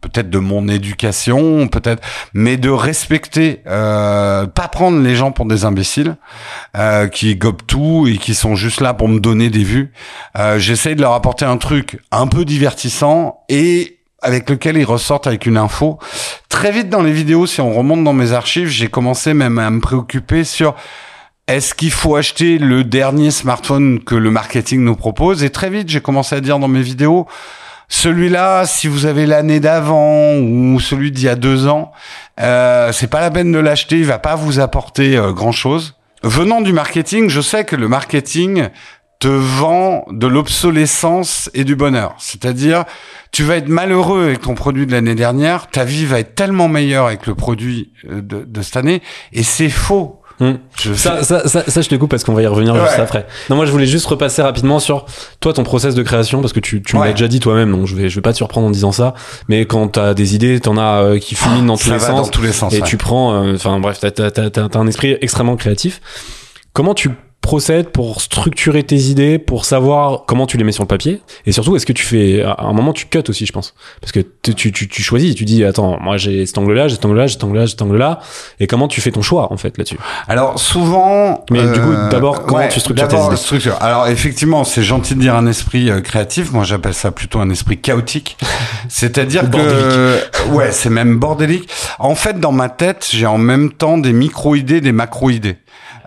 [0.00, 2.02] peut-être de mon éducation peut-être
[2.34, 2.70] mais de
[3.02, 6.16] respecter euh, pas prendre les gens pour des imbéciles
[6.76, 9.92] euh, qui gobent tout et qui sont juste là pour me donner des vues
[10.38, 15.26] euh, j'essaye de leur apporter un truc un peu divertissant et avec lequel ils ressortent
[15.26, 15.98] avec une info.
[16.48, 19.68] Très vite dans les vidéos, si on remonte dans mes archives, j'ai commencé même à
[19.68, 20.76] me préoccuper sur
[21.48, 25.88] est-ce qu'il faut acheter le dernier smartphone que le marketing nous propose Et très vite,
[25.88, 27.26] j'ai commencé à dire dans mes vidéos,
[27.94, 31.92] celui-là, si vous avez l'année d'avant ou celui d'il y a deux ans,
[32.40, 35.94] euh, c'est pas la peine de l'acheter, il va pas vous apporter euh, grand-chose.
[36.22, 38.70] Venant du marketing, je sais que le marketing
[39.18, 42.14] te vend de l'obsolescence et du bonheur.
[42.18, 42.84] C'est-à-dire,
[43.30, 46.68] tu vas être malheureux avec ton produit de l'année dernière, ta vie va être tellement
[46.68, 49.02] meilleure avec le produit euh, de, de cette année,
[49.34, 50.21] et c'est faux.
[50.42, 50.56] Hmm.
[50.80, 53.26] Je Ça, ça, ça, ça, je te coupe parce qu'on va y revenir juste après.
[53.48, 55.06] Non, moi, je voulais juste repasser rapidement sur
[55.38, 57.06] toi, ton process de création, parce que tu, tu me Ouais.
[57.08, 59.14] l'as déjà dit toi-même, donc je vais, je vais pas te surprendre en disant ça.
[59.48, 62.26] Mais quand t'as des idées, t'en as euh, qui fulminent dans tous les sens.
[62.26, 62.72] dans tous les sens.
[62.74, 62.88] et ouais.
[62.88, 66.00] tu prends, euh, enfin bref, t'as, t'as, t'as, t'as un esprit extrêmement créatif.
[66.72, 67.10] Comment tu
[67.42, 71.52] procèdes pour structurer tes idées, pour savoir comment tu les mets sur le papier Et
[71.52, 72.42] surtout, est-ce que tu fais...
[72.42, 73.74] À un moment, tu cut aussi, je pense.
[74.00, 76.94] Parce que tu, tu, tu, tu choisis, tu dis, attends, moi j'ai cet angle-là, j'ai
[76.94, 78.20] cet angle-là, j'ai cet angle-là, j'ai cet angle-là.
[78.60, 79.98] Et comment tu fais ton choix, en fait, là-dessus?
[80.28, 81.44] Alors souvent.
[81.50, 83.36] Mais du coup, d'abord, comment tu structures tes idées?
[83.36, 83.76] structure.
[83.80, 86.52] Alors effectivement, c'est gentil de dire un esprit euh, créatif.
[86.52, 88.36] Moi, j'appelle ça plutôt un esprit chaotique.
[88.88, 90.18] C'est-à-dire que
[90.50, 91.68] ouais, c'est même bordélique.
[91.98, 95.56] En fait, dans ma tête, j'ai en même temps des micro-idées, des macro-idées.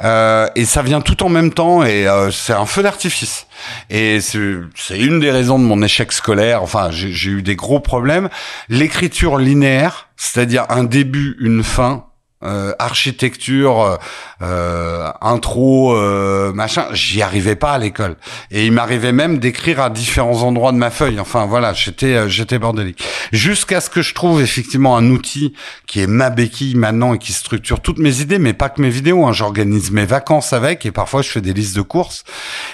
[0.04, 3.48] Euh, et ça vient tout en même temps et euh, c'est un feu d'artifice.
[3.90, 6.62] Et c'est une des raisons de mon échec scolaire.
[6.62, 8.30] Enfin, j'ai eu des gros problèmes.
[8.70, 12.06] L'écriture linéaire, c'est-à-dire un début, une fin,
[12.46, 14.00] euh, architecture,
[14.42, 18.18] euh, intro, euh, machin, j'y arrivais pas à l'école.
[18.52, 21.20] Et il m'arrivait même d'écrire à différents endroits de ma feuille.
[21.20, 23.02] Enfin voilà, j'étais euh, j'étais bordélique.
[23.32, 25.54] Jusqu'à ce que je trouve effectivement un outil
[25.88, 28.90] qui est ma béquille maintenant et qui structure toutes mes idées, mais pas que mes
[28.90, 29.26] vidéos.
[29.26, 29.32] Hein.
[29.32, 32.24] J'organise mes vacances avec et parfois je fais des listes de courses.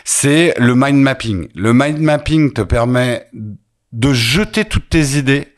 [0.03, 1.47] C'est le mind mapping.
[1.55, 3.27] Le mind mapping te permet
[3.91, 5.53] de jeter toutes tes idées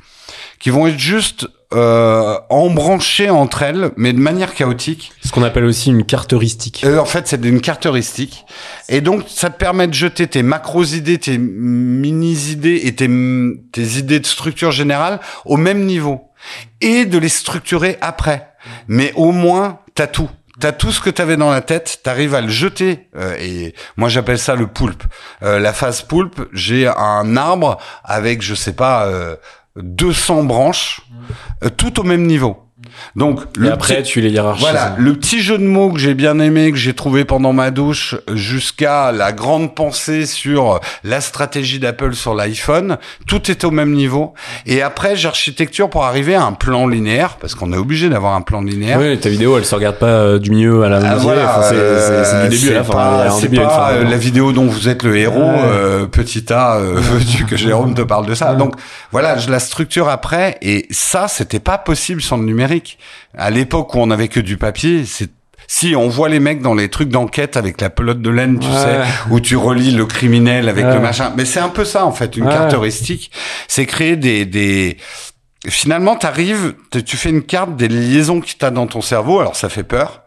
[0.60, 5.12] qui vont être juste euh, embranchées entre elles, mais de manière chaotique.
[5.23, 6.83] Ce qu'on appelle aussi une carte heuristique.
[6.86, 8.45] Euh, en fait, c'est une carte heuristique.
[8.89, 13.09] Et donc, ça te permet de jeter tes macros-idées, tes mini-idées et tes,
[13.71, 16.29] tes idées de structure générale au même niveau.
[16.81, 18.49] Et de les structurer après.
[18.88, 20.29] Mais au moins, t'as tout.
[20.59, 23.07] T'as tout ce que t'avais dans la tête, t'arrives à le jeter.
[23.17, 25.03] euh, et moi, j'appelle ça le poulpe.
[25.41, 29.36] Euh, la phase poulpe, j'ai un arbre avec, je sais pas, euh,
[29.75, 31.01] 200 branches,
[31.63, 32.57] euh, tout au même niveau.
[33.15, 34.63] Donc, Et le après, petit- tu les hiérarchises.
[34.63, 37.71] voilà, le petit jeu de mots que j'ai bien aimé, que j'ai trouvé pendant ma
[37.71, 43.91] douche, jusqu'à la grande pensée sur la stratégie d'Apple sur l'iPhone, tout est au même
[43.93, 44.34] niveau.
[44.65, 48.41] Et après, j'architecture pour arriver à un plan linéaire, parce qu'on est obligé d'avoir un
[48.41, 48.99] plan linéaire.
[48.99, 51.21] Oui, ta vidéo, elle se regarde pas euh, du milieu à la Ah, moitié.
[51.23, 52.93] voilà, Enfin, c'est- euh, du début à la fin.
[52.93, 53.89] Pas, début fin.
[53.91, 55.60] euh, la vidéo dont vous êtes le héros, Ouais.
[55.71, 58.53] euh, petit A, euh, veux-tu que Jérôme te parle de ça?
[58.56, 58.75] Donc
[59.12, 62.82] voilà, je la structure après, et ça, c'était pas possible sans le numérique.
[63.37, 65.29] À l'époque où on avait que du papier, c'est
[65.67, 68.67] si on voit les mecs dans les trucs d'enquête avec la pelote de laine, tu
[68.67, 68.73] Ouais.
[68.75, 68.99] sais,
[69.31, 70.93] où tu relis le criminel avec Ouais.
[70.93, 71.31] le machin.
[71.37, 72.51] Mais c'est un peu ça en fait, une Ouais.
[72.53, 73.31] carte heuristique.
[73.67, 74.97] C'est créer des des
[75.69, 76.73] Finalement, t'arrives,
[77.05, 79.39] tu fais une carte des liaisons que t'as dans ton cerveau.
[79.39, 80.23] Alors ça fait peur,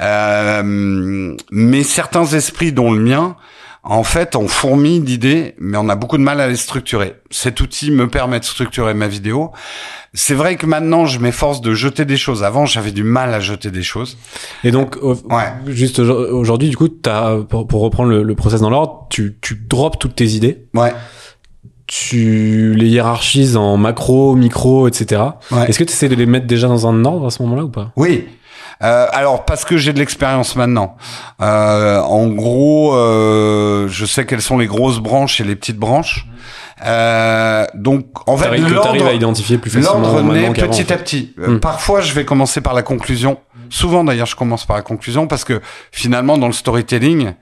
[0.00, 3.36] euh, mais certains esprits, dont le mien,
[3.84, 7.14] en fait, ont fourmi d'idées, mais on a beaucoup de mal à les structurer.
[7.30, 9.50] Cet outil me permet de structurer ma vidéo.
[10.14, 12.44] C'est vrai que maintenant, je m'efforce de jeter des choses.
[12.44, 14.18] Avant, j'avais du mal à jeter des choses.
[14.62, 15.52] Et donc, au- Ouais.
[15.66, 19.36] juste aujourd- aujourd'hui, du coup, t'as, pour, pour reprendre le, le process dans l'ordre, tu,
[19.40, 20.92] tu drops toutes tes idées, Ouais.
[21.86, 25.22] tu les hiérarchises en macro, micro, etc.
[25.50, 25.68] Ouais.
[25.68, 27.68] Est-ce que tu essaies de les mettre déjà dans un ordre à ce moment-là ou
[27.70, 27.92] pas?
[27.96, 28.26] Oui.
[28.82, 30.96] Euh, alors parce que j'ai de l'expérience maintenant.
[31.40, 36.26] Euh, en gros, euh, je sais quelles sont les grosses branches et les petites branches.
[36.84, 40.92] Euh, donc en fait, l'ordre à identifier plus facilement L'ordre petit en fait.
[40.92, 41.34] à petit.
[41.38, 41.60] Euh, Hmm.
[41.60, 43.38] Parfois, je vais commencer par la conclusion.
[43.70, 45.60] Souvent, d'ailleurs, je commence par la conclusion parce que
[45.92, 47.34] finalement, dans le storytelling,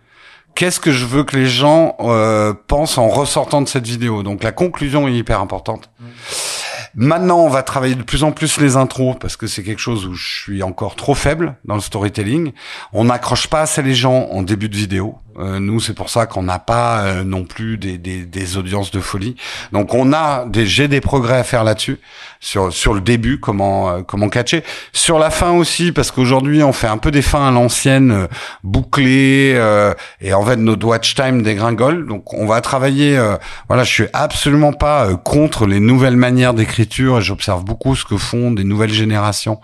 [0.54, 4.22] qu'est-ce que je veux que les gens euh, pensent en ressortant de cette vidéo?
[4.22, 5.90] Donc, la conclusion est hyper importante.
[6.94, 10.06] Maintenant, on va travailler de plus en plus les intros parce que c'est quelque chose
[10.06, 12.52] où je suis encore trop faible dans le storytelling.
[12.92, 15.16] On n'accroche pas assez les gens en début de vidéo.
[15.38, 18.90] Euh, nous, c'est pour ça qu'on n'a pas euh, non plus des, des, des audiences
[18.90, 19.36] de folie.
[19.72, 21.98] Donc, on a des, j'ai des progrès à faire là-dessus
[22.40, 24.64] sur sur le début, comment euh, comment catcher.
[24.92, 28.26] Sur la fin aussi, parce qu'aujourd'hui, on fait un peu des fins à l'ancienne, euh,
[28.64, 32.06] bouclées, euh, et en fait, notre watch time dégringole.
[32.06, 33.18] Donc, on va travailler.
[33.68, 38.50] voilà, je suis absolument pas contre les nouvelles manières d'écriture, j'observe beaucoup ce que font
[38.50, 39.60] des nouvelles générations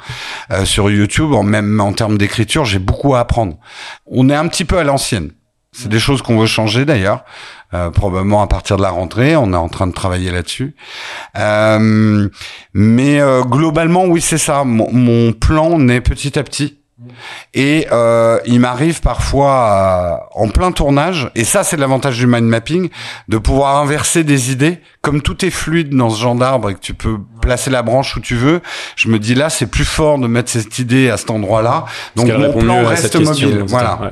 [0.64, 1.32] sur YouTube.
[1.32, 3.56] En même en termes d'écriture, j'ai beaucoup à apprendre.
[4.06, 5.30] On est un petit peu à l'ancienne.
[5.76, 7.22] C'est des choses qu'on veut changer d'ailleurs,
[7.74, 9.36] euh, probablement à partir de la rentrée.
[9.36, 10.74] On est en train de travailler là-dessus.
[11.36, 12.28] Euh,
[12.72, 14.64] mais euh, globalement, oui, c'est ça.
[14.64, 16.78] Mon, mon plan naît petit à petit.
[17.54, 22.44] Et euh, il m'arrive parfois, à- en plein tournage, et ça c'est l'avantage du mind
[22.44, 22.88] mapping,
[23.28, 24.78] de pouvoir inverser des idées.
[25.02, 28.16] Comme tout est fluide dans ce genre d'arbre et que tu peux placer la branche
[28.16, 28.60] où tu veux,
[28.96, 31.84] je me dis là c'est plus fort de mettre cette idée à cet endroit-là.
[32.16, 33.64] Donc mon plan reste question, mobile.
[33.68, 34.00] Voilà.
[34.02, 34.10] Ouais.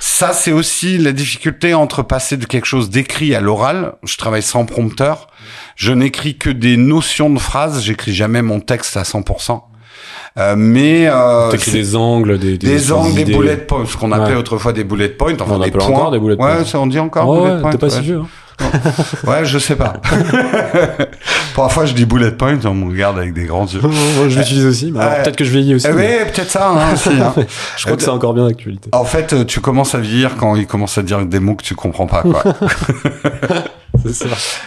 [0.00, 3.94] Ça, c'est aussi la difficulté entre passer de quelque chose d'écrit à l'oral.
[4.04, 5.28] Je travaille sans prompteur.
[5.76, 7.82] Je n'écris que des notions de phrases.
[7.82, 9.62] J'écris jamais mon texte à 100%.
[10.38, 13.96] Euh, mais euh, T'écris c'est- des angles, des, des, des angles, des bullet points, ce
[13.98, 14.38] qu'on appelait Ouais.
[14.40, 15.84] autrefois des bullet points, enfin On des points.
[15.84, 16.56] encore des bullet points.
[16.58, 17.70] Ouais, ça on dit encore Ouais, bullet ouais, points.
[17.72, 18.20] t'es pas si vieux.
[18.20, 18.26] hein.
[19.26, 19.94] Ouais, je sais pas.
[21.56, 23.80] Parfois je dis bullet point, on me regarde avec des grands yeux.
[23.82, 25.22] Moi, je l'utilise aussi, mais Ouais.
[25.22, 25.86] peut-être que je vieillis aussi.
[25.90, 27.34] Eh mais oui, peut-être ça, hein, aussi, hein.
[27.76, 28.88] je crois que c'est encore bien d'actualité.
[28.92, 31.64] En fait, euh, tu commences à vieillir quand il commence à dire des mots que
[31.64, 32.42] tu comprends pas, quoi.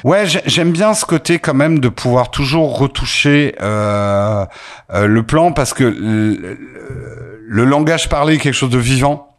[0.03, 4.45] Ouais, j'ai- j'aime bien ce côté quand même de pouvoir toujours retoucher euh,
[4.93, 5.83] euh, le plan parce que
[7.47, 9.34] le langage parlé est quelque chose de vivant.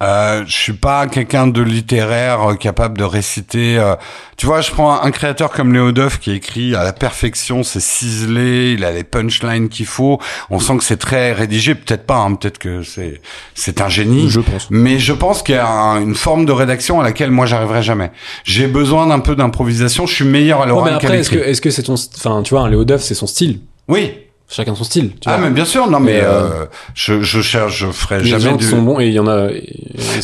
[0.00, 3.76] Euh, je suis pas quelqu'un de littéraire euh, capable de réciter.
[3.78, 3.96] euh,
[4.36, 7.64] tu vois, je prends un, un créateur comme Léo Duff qui écrit à la perfection,
[7.64, 10.20] c'est ciselé, il a les punchlines qu'il faut.
[10.50, 13.20] On sent que c'est très rédigé, peut-être pas, hein, peut-être que c'est
[13.54, 14.28] c'est un génie.
[14.30, 14.68] Je pense.
[14.70, 17.82] Mais je pense qu'il y a un- une forme de rédaction à laquelle moi j'arriverai
[17.82, 18.12] jamais.
[18.44, 20.06] J'ai besoin d'un peu d'improvisation.
[20.06, 22.54] Je suis meilleur à l'oral mais qu'à est-ce que est-ce que c'est ton, enfin, tu
[22.54, 23.60] vois, un Léo Duff, c'est son style?
[23.88, 24.12] Oui.
[24.50, 25.10] Chacun son style.
[25.20, 25.46] Tu Ah vois.
[25.48, 25.90] mais bien sûr.
[25.90, 28.70] Non mais, Mais, euh, je, je cherche, je ferai jamais gens qui du.
[28.70, 29.48] sont bons et il y en a.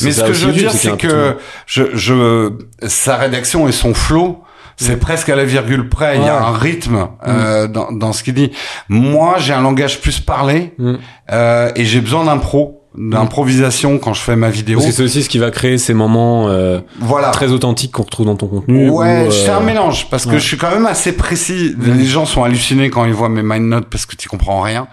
[0.02, 2.50] Mais ce que je veux dire, c'est que je, je,
[2.86, 4.42] sa rédaction et son flow,
[4.76, 6.16] c'est presque à la virgule près.
[6.16, 8.50] Il y a un rythme euh, dans, dans ce qu'il dit.
[8.88, 10.94] Moi, j'ai un langage plus parlé Mm.
[11.32, 14.80] euh, et j'ai besoin d'impro, d'improvisation quand je fais ma vidéo.
[14.80, 17.30] C'est aussi ce qui va créer ces moments euh, Voilà.
[17.30, 18.88] très authentiques qu'on retrouve dans ton contenu.
[18.88, 20.38] Ouais, c'est euh, un mélange parce que ouais.
[20.38, 21.74] je suis quand même assez précis.
[21.78, 24.86] Les gens sont hallucinés quand ils voient mes mind notes parce que tu comprends rien.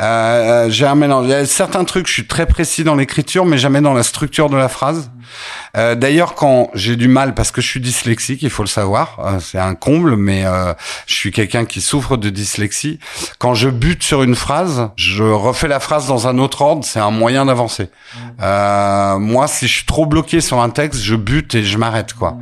[0.00, 1.26] Euh, j'ai un mélange.
[1.26, 4.02] Il y a certains trucs, je suis très précis dans l'écriture, mais jamais dans la
[4.02, 5.10] structure de la phrase.
[5.76, 9.18] Euh, D'ailleurs, quand j'ai du mal, parce que je suis dyslexique, il faut le savoir,
[9.24, 10.72] euh, c'est un comble, mais euh,
[11.06, 12.98] je suis quelqu'un qui souffre de dyslexie.
[13.38, 17.00] Quand je bute sur une phrase, je refais la phrase dans un autre ordre, c'est
[17.00, 17.88] un moyen d'avancer.
[18.42, 22.14] Euh, moi, si je suis trop bloqué sur un texte, je bute et je m'arrête,
[22.14, 22.36] quoi.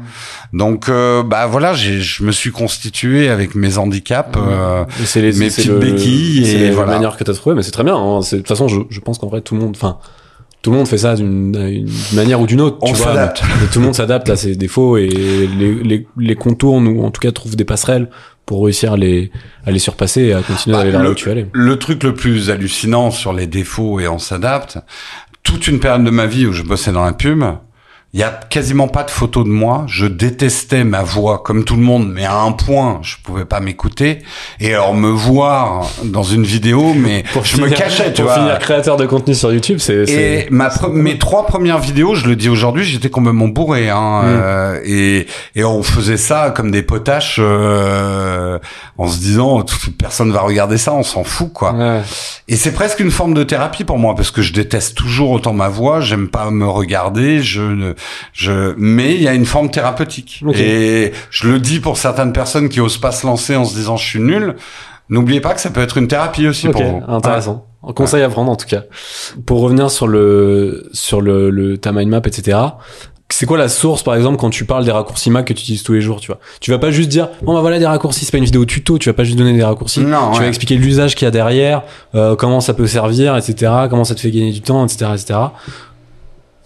[0.53, 4.37] Donc, euh, bah voilà, j'ai- je me suis constitué avec mes handicaps.
[4.37, 6.93] euh, c'est les, mes petites le- béquilles c'est et les voilà.
[6.93, 7.97] manières que t'as trouvé, mais c'est très bien.
[7.97, 8.21] hein.
[8.21, 9.99] De toute façon, je, je pense qu'en vrai, tout le monde, enfin,
[10.69, 12.77] tout le monde fait ça d'une manière ou d'une autre.
[12.83, 13.43] On s'adapte.
[13.73, 17.23] tout le monde s'adapte à ses défauts et les, les, les contourne ou en tout
[17.23, 18.11] cas trouve des passerelles
[18.45, 19.31] pour réussir à les,
[19.65, 21.47] à les surpasser et à continuer Bah, d'aller vers là le- où tu allais.
[21.55, 24.77] Le truc le plus hallucinant sur les défauts et on s'adapte,
[25.43, 27.43] toute une période de ma vie où je bossais dans la pub,
[28.15, 29.85] il y a quasiment pas de photos de moi.
[29.87, 33.61] Je détestais ma voix comme tout le monde, mais à un point, je pouvais pas
[33.61, 34.21] m'écouter.
[34.61, 38.41] Et alors me voir dans une vidéo, mais je me cachais, tu pour vois.
[38.41, 40.09] finir créateur de contenu sur YouTube, c'est.
[40.09, 43.91] Et ma mes trois premières vidéos, je le dis aujourd'hui, j'étais complètement bourré.
[43.91, 44.27] Hein, Mm.
[44.27, 48.59] euh, et, et on faisait ça comme des potaches euh,
[48.97, 51.73] en se disant, tout- personne va regarder ça, on s'en fout, quoi.
[51.75, 52.01] Ouais.
[52.49, 55.53] Et c'est presque une forme de thérapie pour moi parce que je déteste toujours autant
[55.53, 57.93] ma voix, j'aime pas me regarder, je ne,
[58.33, 60.43] je, mais il y a une forme thérapeutique.
[60.55, 63.97] Et je le dis pour certaines personnes qui osent pas se lancer en se disant
[63.97, 64.57] je suis nul.
[65.11, 67.03] N'oubliez pas que ça peut être une thérapie aussi pour vous.
[67.09, 67.65] intéressant.
[67.95, 68.83] Conseil à prendre en tout cas.
[69.47, 72.59] Pour revenir sur le sur le, le ta mind map, etc.
[73.31, 75.83] C'est quoi la source, par exemple, quand tu parles des raccourcis Mac que tu utilises
[75.83, 76.41] tous les jours, tu vois?
[76.61, 78.97] Tu vas pas juste dire, bon bah voilà des raccourcis, c'est pas une vidéo tuto,
[78.97, 80.01] tu vas pas juste donner des raccourcis.
[80.01, 80.45] Non, tu ouais.
[80.45, 81.83] vas expliquer l'usage qu'il y a derrière,
[82.15, 83.71] euh, comment ça peut servir, etc.
[83.91, 85.39] Comment ça te fait gagner du temps, etc., etc.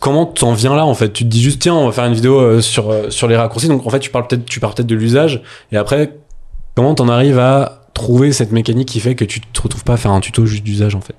[0.02, 1.12] Comment t'en viens là en fait?
[1.12, 3.36] Tu te dis juste tiens, on va faire une vidéo euh, sur euh, sur les
[3.36, 3.68] raccourcis.
[3.68, 6.16] Donc en fait, tu parles peut-être tu parles peut-être de l'usage et après
[6.74, 9.96] comment t'en arrives à trouver cette mécanique qui fait que tu te retrouves pas à
[9.96, 11.14] faire un tuto juste d'usage en fait?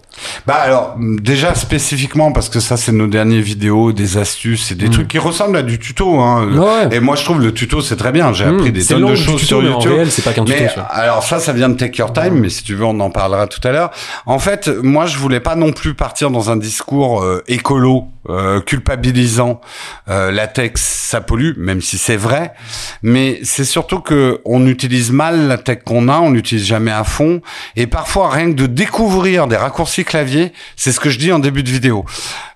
[0.45, 4.87] Bah alors déjà spécifiquement parce que ça c'est nos dernières vidéos, des astuces et des
[4.87, 4.91] Mm.
[4.91, 6.19] trucs qui ressemblent à du tuto.
[6.19, 6.47] Hein.
[6.53, 6.95] Ouais.
[6.95, 8.33] Et moi je trouve le tuto c'est très bien.
[8.33, 9.91] J'ai appris Mmh, des tonnes de choses tuto, sur mais en YouTube.
[9.93, 10.57] réel, c'est pas qu'un tuto.
[10.59, 13.09] Mais alors ça, ça vient de Take Your Time, mais si tu veux, on en
[13.09, 13.91] parlera tout à l'heure.
[14.25, 18.59] En fait, moi, je voulais pas non plus partir dans un discours euh, écolo, euh,
[18.61, 19.61] culpabilisant.
[20.09, 22.53] Euh, la tech, ça pollue, même si c'est vrai.
[23.01, 27.03] Mais c'est surtout que on utilise mal la tech qu'on a, on l'utilise jamais à
[27.03, 27.41] fond.
[27.75, 30.32] Et parfois, rien que de découvrir des raccourcis clavier,
[30.75, 32.05] c'est ce que je dis en début de vidéo.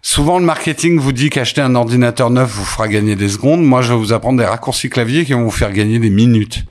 [0.02, 3.64] Souvent, le marketing vous dit qu'acheter un ordinateur neuf vous fera gagner des secondes.
[3.64, 6.66] Moi, je vais vous apprendre des raccourcis clavier qui vont vous faire gagner des minutes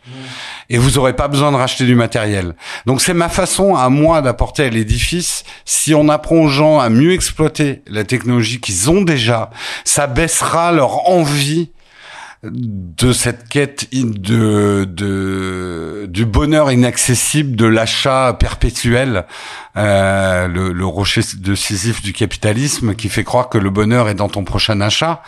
[0.69, 2.55] et vous aurez pas besoin de racheter du matériel.
[2.87, 5.45] Donc c'est ma façon à moi d'apporter à l'édifice.
[5.65, 9.51] Si on apprend aux gens à mieux exploiter la technologie qu'ils ont déjà,
[9.85, 11.71] ça baissera leur envie
[12.53, 19.27] de cette quête de, de du bonheur inaccessible, de l'achat perpétuel,
[19.77, 24.15] euh, le, le rocher de Sisyphe du capitalisme qui fait croire que le bonheur est
[24.15, 25.23] dans ton prochain achat.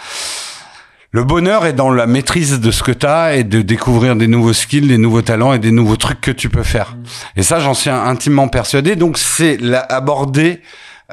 [1.11, 4.27] Le bonheur est dans la maîtrise de ce que tu as et de découvrir des
[4.27, 6.97] nouveaux skills, des nouveaux talents et des nouveaux trucs que tu peux faire.
[7.35, 8.95] Et ça, j'en suis intimement persuadé.
[8.95, 10.61] Donc, c'est aborder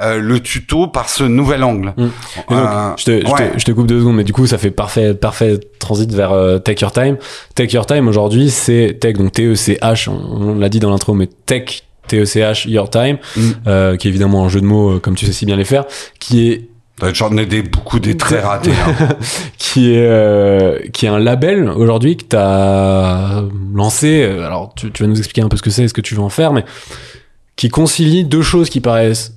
[0.01, 1.93] euh, le tuto par ce nouvel angle.
[1.97, 2.01] Mm.
[2.01, 2.11] Donc,
[2.51, 4.71] Euh, je, te, je, te, je te coupe deux secondes, mais du coup, ça fait
[4.71, 7.17] parfait, parfait transit vers euh, Take Your Time.
[7.55, 10.13] Take Your Time aujourd'hui, c'est tech, donc T-E-C-H, on,
[10.51, 13.41] on l'a dit dans l'intro, mais tech T-E-C-H, Your Time, Mm.
[13.67, 15.85] euh, qui est évidemment un jeu de mots, comme tu sais si bien les faire,
[16.19, 16.69] qui est
[17.11, 18.71] J'en ai des, beaucoup des très ratés.
[18.71, 19.09] hein.
[19.57, 24.23] qui est euh, qui est un label aujourd'hui que tu as lancé.
[24.23, 26.15] Alors tu, tu vas nous expliquer un peu ce que c'est, et ce que tu
[26.15, 26.63] veux en faire, mais
[27.57, 29.34] qui concilie deux choses qui paraissent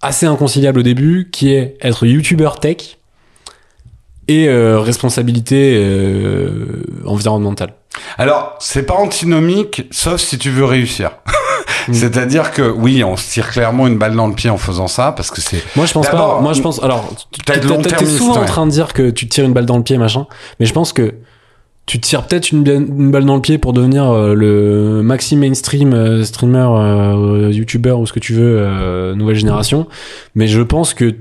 [0.00, 2.98] assez inconciliables au début, qui est être youtubeur tech
[4.28, 7.74] et euh, responsabilité euh, environnementale.
[8.16, 11.12] Alors, c'est pas antinomique, sauf si tu veux réussir.
[11.92, 15.12] C'est-à-dire que oui, on se tire clairement une balle dans le pied en faisant ça,
[15.12, 16.40] parce que c'est Moi je pense pas.
[16.40, 16.82] Moi je pense.
[16.82, 17.08] Alors
[17.44, 20.26] t'es souvent en train de dire que tu tires une balle dans le pied machin,
[20.60, 21.14] mais je pense que
[21.86, 26.22] tu tires peut-être une, balle dans le pied pour devenir euh, le maxi mainstream euh,
[26.22, 29.88] streamer, euh, youtuber ou ce que tu veux, nouvelle génération.
[30.34, 31.16] Mais je pense que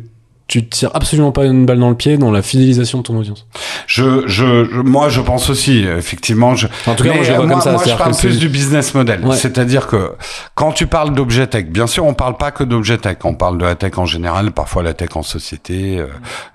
[0.49, 3.17] tu te tires absolument pas une balle dans le pied dans la fidélisation de ton
[3.17, 3.47] audience.
[3.87, 6.55] je, je, je- moi, je pense aussi, effectivement.
[6.55, 7.71] Je, En tout cas, Mais, moi je euh, vois moi, comme ça.
[7.71, 9.23] moi, je parle plus du business model.
[9.25, 9.37] Ouais.
[9.37, 10.11] C'est-à-dire que
[10.55, 13.17] quand tu parles d'objet tech, bien sûr, on parle pas que d'objet tech.
[13.23, 16.07] On parle de la tech en général, parfois la tech en société, euh,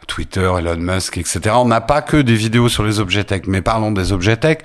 [0.08, 1.40] Twitter, Elon Musk, etc.
[1.54, 4.58] On n'a pas que des vidéos sur les objets tech, mais parlons des objets tech.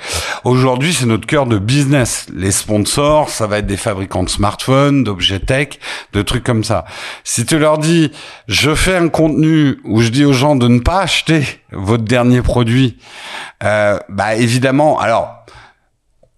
[0.44, 2.26] Aujourd'hui, c'est notre cœur de business.
[2.36, 5.70] Les sponsors, ça va être des fabricants de smartphones, d'objets tech,
[6.14, 6.86] de trucs comme ça.
[7.24, 8.12] Si tu leur dis,
[8.48, 12.42] je fais un contenu où je dis aux gens de ne pas acheter votre dernier
[12.42, 12.98] produit,
[13.66, 15.39] euh, bah évidemment, alors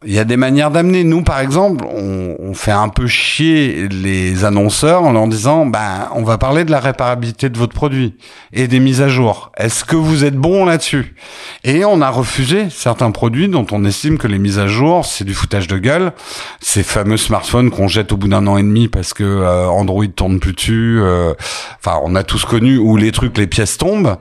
[0.03, 1.03] il y a des manières d'amener.
[1.03, 6.09] Nous, par exemple, on, on fait un peu chier les annonceurs en leur disant, ben,
[6.15, 8.15] on va parler de la réparabilité de votre produit
[8.51, 9.51] et des mises à jour.
[9.57, 11.15] Est-ce que vous êtes bon là-dessus?
[11.63, 15.23] Et on a refusé certains produits dont on estime que les mises à jour, c'est
[15.23, 16.13] du foutage de gueule.
[16.61, 20.07] Ces fameux smartphones qu'on jette au bout d'un an et demi parce que euh, Android
[20.07, 20.97] tourne plus dessus.
[20.99, 21.33] euh,
[21.79, 24.17] Enfin, on a tous connu où les trucs, les pièces tombent.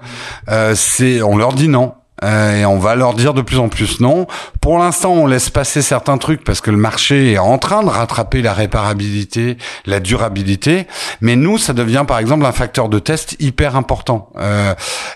[0.50, 1.94] Euh, c'est, on leur dit non.
[2.22, 4.26] Euh, et on va leur dire de plus en plus non.
[4.60, 7.88] Pour l'instant, on laisse passer certains trucs parce que le marché est en train de
[7.88, 9.56] rattraper la réparabilité,
[9.86, 10.86] la durabilité.
[11.20, 14.30] Mais nous, ça devient par exemple un facteur de test hyper important.
[14.38, 14.74] Euh,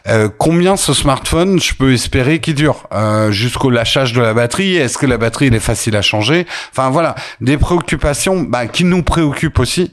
[0.09, 2.88] euh, combien ce smartphone je peux espérer qu'il dure?
[2.93, 6.47] Euh, jusqu'au lâchage de la batterie Est-ce que la batterie elle est facile à changer?
[6.71, 9.93] Enfin voilà, des préoccupations bah, qui nous préoccupent aussi.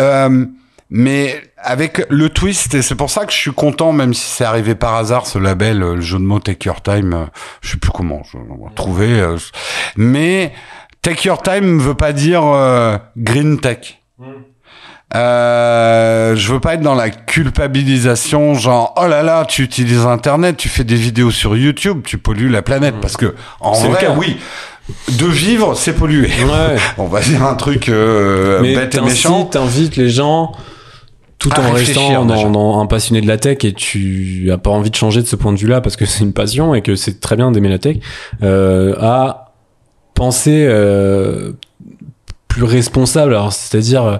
[0.00, 0.46] Euh,
[0.90, 4.44] mais avec le twist, et c'est pour ça que je suis content, même si c'est
[4.44, 7.24] arrivé par hasard, ce label, euh, le jeu de mots Take Your Time, euh,
[7.60, 9.20] je sais plus comment, je on va trouver.
[9.20, 9.36] euh,
[9.96, 10.52] mais
[11.02, 13.98] Take Your Time veut pas dire euh, Green Tech.
[15.14, 20.56] Euh, je veux pas être dans la culpabilisation, genre oh là là, tu utilises Internet,
[20.56, 23.94] tu fais des vidéos sur YouTube, tu pollues la planète, parce que en C'est le
[23.94, 24.14] vrai, cas.
[24.16, 24.38] oui,
[25.08, 26.28] de vivre, c'est polluer.
[26.28, 26.76] Ouais.
[26.98, 29.44] On va dire un truc euh, mais bête et méchant.
[29.46, 30.52] t'invites les gens
[31.40, 34.70] tout À en restant dans, dans un passionné de la tech et tu as pas
[34.70, 36.94] envie de changer de ce point de vue-là parce que c'est une passion et que
[36.94, 37.96] c'est très bien d'aimer la tech,
[38.42, 39.52] euh, à
[40.14, 41.52] penser euh,
[42.46, 43.32] plus responsable.
[43.34, 44.16] Alors c'est-à-dire euh,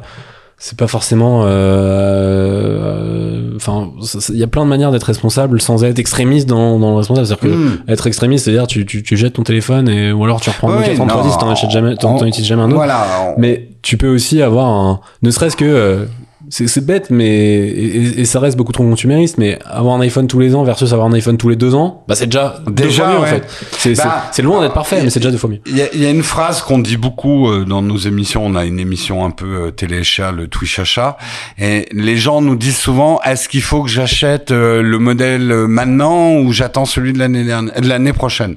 [0.56, 3.90] c'est pas forcément euh, enfin
[4.30, 7.26] il y a plein de manières d'être responsable sans être extrémiste dans, dans le responsable
[7.26, 7.78] c'est-à-dire que Hmm.
[7.88, 10.88] être extrémiste c'est-à-dire tu, tu, tu jettes ton téléphone et ou alors tu reprends Ouais,
[10.90, 11.06] le 4 non.
[11.38, 13.35] t'en achètes jamais t'en On- t'en utilises jamais un autre Voilà.
[13.37, 15.00] on- mais tu peux aussi avoir un.
[15.22, 16.06] Ne serait-ce que.
[16.51, 17.27] C'est c'est bête, mais.
[17.29, 20.93] Et, et- ça reste beaucoup trop consumériste, mais avoir un iPhone tous les ans versus
[20.93, 23.25] avoir un iPhone tous les deux ans, bah c'est déjà, deux Déjà, fois mieux en
[23.27, 23.45] fait.
[23.79, 25.61] C'est Bah, c'est loin d'être parfait, mais c'est déjà deux fois mieux.
[25.67, 28.45] Il y, y a une phrase qu'on dit beaucoup euh, dans nos émissions.
[28.45, 31.17] On a une émission un peu euh, téléchat, le Twitch achat,
[31.59, 35.67] et les gens nous disent souvent est-ce qu'il faut que j'achète euh, le modèle euh,
[35.67, 38.57] maintenant ou j'attends celui de l'année de l'année prochaine?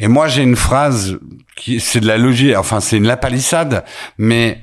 [0.00, 1.18] Et moi j'ai une phrase
[1.56, 3.84] qui c'est de la logique, enfin c'est une lapalissade,
[4.16, 4.58] mais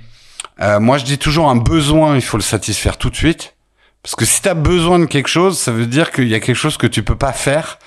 [0.62, 3.56] euh, moi je dis toujours un besoin, il faut le satisfaire tout de suite.
[4.04, 6.40] Parce que si tu as besoin de quelque chose, ça veut dire qu'il y a
[6.40, 7.80] quelque chose que tu peux pas faire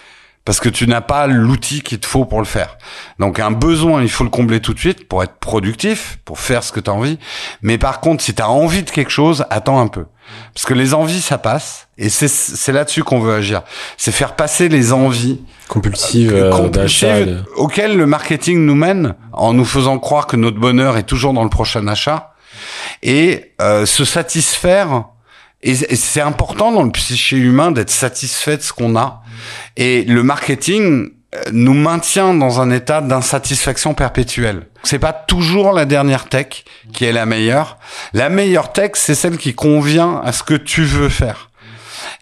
[0.44, 2.78] parce que tu n'as pas l'outil qu'il te faut pour le faire.
[3.18, 6.64] Donc un besoin, il faut le combler tout de suite pour être productif, pour faire
[6.64, 7.18] ce que tu as envie.
[7.62, 10.06] Mais par contre, si tu as envie de quelque chose, attends un peu.
[10.54, 11.88] Parce que les envies, ça passe.
[11.98, 13.62] Et c'est c'est là-dessus qu'on veut agir.
[13.96, 19.52] C'est faire passer les envies Compulsive, euh, compulsives de- auxquelles le marketing nous mène en
[19.52, 22.32] nous faisant croire que notre bonheur est toujours dans le prochain achat
[23.02, 25.04] et euh, se satisfaire.
[25.60, 29.22] Et c'est important dans le psyché humain d'être satisfait de ce qu'on a.
[29.76, 34.66] Et le marketing euh, nous maintient dans un état d'insatisfaction perpétuelle.
[34.84, 37.76] C'est pas toujours la dernière tech qui est la meilleure.
[38.12, 41.50] La meilleure tech, c'est celle qui convient à ce que tu veux faire.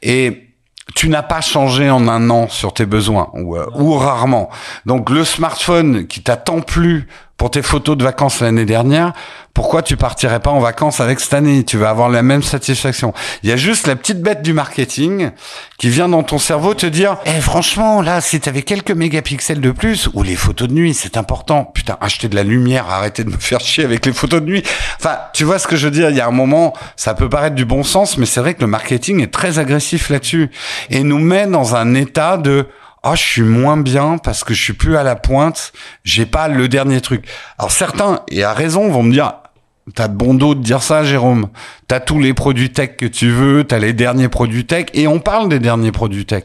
[0.03, 0.47] Et
[0.95, 4.51] tu n'as pas changé en un an sur tes besoins ou, euh, ou rarement.
[4.87, 9.13] Donc le smartphone qui t'a tant plu pour tes photos de vacances l'année dernière,
[9.53, 11.65] pourquoi tu partirais pas en vacances avec cette année?
[11.65, 13.13] Tu vas avoir la même satisfaction.
[13.43, 15.31] Il y a juste la petite bête du marketing
[15.79, 19.61] qui vient dans ton cerveau te dire "Eh franchement, là, si tu avais quelques mégapixels
[19.61, 21.71] de plus ou les photos de nuit, c'est important.
[21.75, 24.63] Putain, acheter de la lumière, arrêtez de me faire chier avec les photos de nuit."
[24.99, 26.11] Enfin, tu vois ce que je veux dire?
[26.11, 28.61] Il y a un moment, ça peut paraître du bon sens, mais c'est vrai que
[28.63, 30.51] le marketing est très agressif là-dessus
[30.91, 32.67] et nous met dans un état de
[33.07, 35.73] oh, je suis moins bien parce que je suis plus à la pointe,
[36.05, 37.25] j'ai pas le dernier truc.
[37.59, 39.35] Alors certains, et à raison, vont me dire,
[39.95, 41.49] T'as bon dos de dire ça, Jérôme.
[41.87, 45.21] T'as tous les produits tech que tu veux, t'as les derniers produits tech, et on
[45.21, 46.43] parle des derniers produits tech.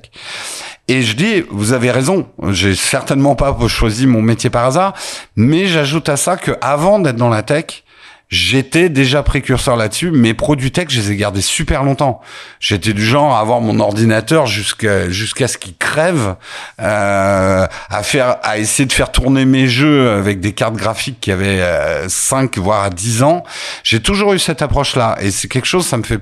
[0.87, 2.27] Et je dis, vous avez raison.
[2.49, 4.93] J'ai certainement pas choisi mon métier par hasard,
[5.35, 7.83] mais j'ajoute à ça que avant d'être dans la tech,
[8.31, 10.09] J'étais déjà précurseur là-dessus.
[10.09, 12.21] Mes produits tech, je les ai gardés super longtemps.
[12.61, 16.35] J'étais du genre à avoir mon ordinateur jusqu'à jusqu'à ce qu'il crève,
[16.79, 21.29] euh, à faire, à essayer de faire tourner mes jeux avec des cartes graphiques qui
[21.33, 23.43] avaient euh, 5 voire 10 ans.
[23.83, 26.21] J'ai toujours eu cette approche-là, et c'est quelque chose, ça me fait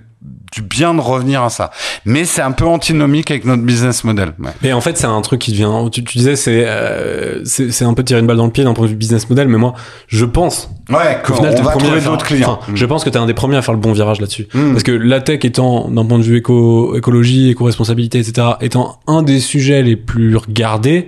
[0.51, 1.71] du bien de revenir à ça.
[2.05, 4.33] Mais c'est un peu antinomique avec notre business model.
[4.39, 4.49] Ouais.
[4.61, 5.71] Mais en fait, c'est un truc qui devient.
[5.91, 8.73] Tu, tu disais, c'est euh, c'est un peu tirer une balle dans le pied d'un
[8.73, 9.47] point de vue business model.
[9.47, 9.75] Mais moi,
[10.07, 10.69] je pense.
[10.89, 12.59] Ouais, qu'au final, on va trouver d'autres clients.
[12.61, 14.47] enfin, Je pense que t'es un des premiers à faire le bon virage là-dessus.
[14.53, 14.71] Mm.
[14.71, 19.21] Parce que la tech étant, d'un point de vue éco, écologie, éco-responsabilité, etc., étant un
[19.21, 21.07] des sujets les plus regardés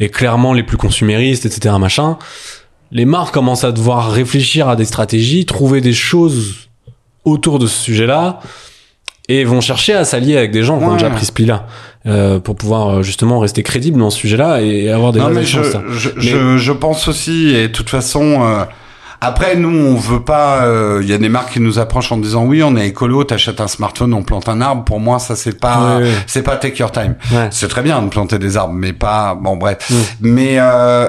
[0.00, 2.18] et clairement les plus consuméristes, etc., machin,
[2.90, 6.69] les marques commencent à devoir réfléchir à des stratégies, trouver des choses
[7.24, 8.40] autour de ce sujet-là
[9.28, 11.66] et vont chercher à s'allier avec des gens qui ont déjà pris ce pli-là
[12.06, 15.44] euh, pour pouvoir euh, justement rester crédibles dans ce sujet-là et avoir des Non, mais
[15.44, 18.64] je, je, Mais- je, je pense aussi, et de toute façon, euh,
[19.22, 22.16] après, nous, on veut pas, euh, il y a des marques qui nous approchent en
[22.16, 24.82] disant, oui, on est écolo, t'achètes un smartphone, on plante un arbre.
[24.84, 27.16] Pour moi, ça, c'est pas, c'est pas take your time.
[27.30, 27.48] Ouais.
[27.50, 29.92] C'est très bien de planter des arbres, mais pas, bon, bref.
[30.22, 31.06] Mais, euh,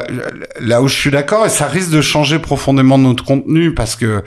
[0.60, 4.24] là où je suis d'accord, et ça risque de changer profondément notre contenu, parce que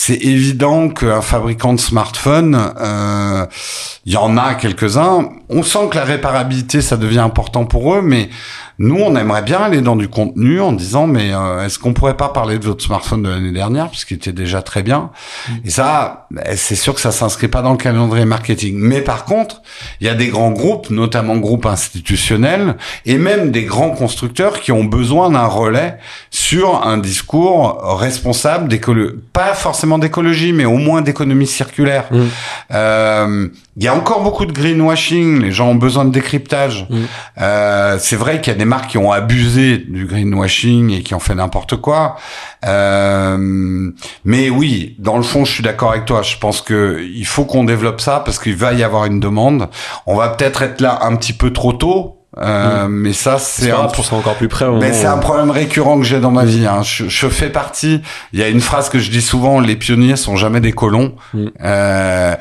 [0.00, 3.44] c'est évident qu'un fabricant de smartphone, euh,
[4.06, 5.30] il y en a quelques-uns.
[5.48, 8.28] On sent que la réparabilité, ça devient important pour eux, mais
[8.78, 12.16] nous, on aimerait bien aller dans du contenu en disant, mais euh, est-ce qu'on pourrait
[12.16, 15.10] pas parler de votre smartphone de l'année dernière, puisqu'il était déjà très bien?
[15.64, 18.76] Et ça, ben, c'est sûr que ça s'inscrit pas dans le calendrier marketing.
[18.78, 19.62] Mais par contre,
[20.00, 24.70] il y a des grands groupes, notamment groupes institutionnels, et même des grands constructeurs qui
[24.70, 25.98] ont besoin d'un relais
[26.30, 32.04] sur un discours responsable d'écolo, pas forcément d'écologie, mais au moins d'économie circulaire.
[32.10, 32.20] Mm.
[32.74, 35.40] Euh, Il y a encore beaucoup de greenwashing.
[35.40, 36.86] Les gens ont besoin de décryptage.
[36.90, 36.96] Mm.
[37.40, 41.14] Euh, c'est vrai qu'il y a des marques qui ont abusé du greenwashing et qui
[41.14, 42.16] ont fait n'importe quoi.
[42.66, 43.90] Euh,
[44.24, 46.20] mais oui, dans le fond, je suis d'accord avec toi.
[46.20, 49.68] Je pense que il faut qu'on développe ça parce qu'il va y avoir une demande.
[50.06, 52.17] On va peut-être être là un petit peu trop tôt.
[52.36, 55.96] Euh, mais ça, C'est un grave, encore plus près mais c'est où- un problème récurrent
[55.98, 56.66] que j'ai dans ma vie.
[56.66, 56.82] Hein.
[56.82, 58.02] Je, je fais partie.
[58.34, 61.14] Il y a une phrase que je dis souvent les pionniers sont jamais des colons.
[61.32, 61.46] Mm.
[61.64, 62.34] Euh,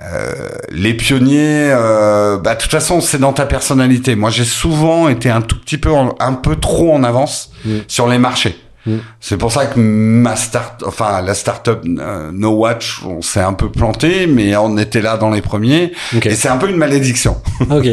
[0.00, 0.32] euh,
[0.70, 4.16] les pionniers, euh, bah de toute façon, c'est dans ta personnalité.
[4.16, 7.70] Moi, j'ai souvent été un tout petit peu, en- un peu trop en avance Mm.
[7.86, 8.58] sur les marchés.
[8.88, 8.98] Mm.
[9.20, 13.52] C'est pour ça que ma start, enfin la startup euh, No Watch, on s'est un
[13.52, 15.92] peu planté, mais on était là dans les premiers.
[16.24, 17.36] Et c'est un peu une malédiction.
[17.70, 17.86] Ok,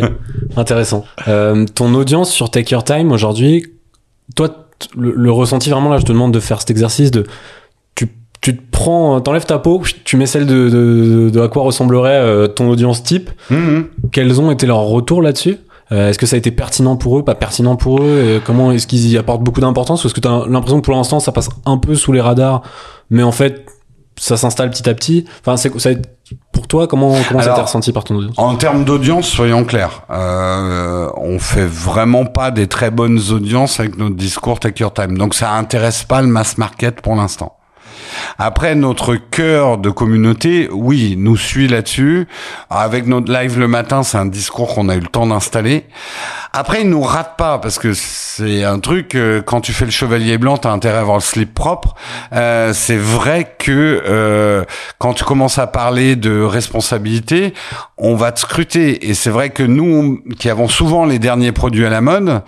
[0.56, 1.04] intéressant.
[1.28, 3.66] Euh, ton audience sur Take Your Time aujourd'hui,
[4.36, 4.50] toi,
[4.98, 7.26] le, le ressenti vraiment là, je te demande de faire cet exercice de,
[7.96, 8.08] tu,
[8.42, 12.20] tu te prends, t'enlèves ta peau, tu mets celle de, de, de à quoi ressemblerait
[12.20, 13.30] euh, ton audience type.
[13.50, 13.88] Mhm.
[14.12, 15.58] Quels ont été leurs retours là-dessus?
[15.92, 18.72] Euh, Est-ce que ça a été pertinent pour eux, pas pertinent pour eux Et Comment
[18.72, 20.04] est-ce qu'ils y apportent beaucoup d'importance?
[20.04, 22.22] Ou est-ce que tu as l'impression que pour l'instant ça passe un peu sous les
[22.22, 22.62] radars,
[23.10, 23.66] mais en fait
[24.18, 25.90] ça s'installe petit à petit Enfin, c'est ça,
[26.52, 28.36] pour toi, comment, comment ça a été Alors, ressenti par ton audience?
[28.38, 33.98] En termes d'audience, soyons clairs, euh, on fait vraiment pas des très bonnes audiences avec
[33.98, 35.18] notre discours Take Your Time.
[35.18, 37.58] Donc ça intéresse pas le mass market pour l'instant.
[38.38, 42.28] Après, notre cœur de communauté, oui, nous suit là-dessus.
[42.70, 45.86] Avec notre live le matin, c'est un discours qu'on a eu le temps d'installer.
[46.54, 49.16] Après, il nous rate pas parce que c'est un truc.
[49.16, 51.96] euh, quand tu fais le chevalier blanc, t'as intérêt à avoir le slip propre.
[52.34, 54.64] Euh, c'est vrai que euh,
[54.98, 57.54] quand tu commences à parler de responsabilité,
[57.98, 59.10] on va te scruter.
[59.10, 62.42] Et c'est vrai que nous, qui avons souvent les derniers produits à la mode,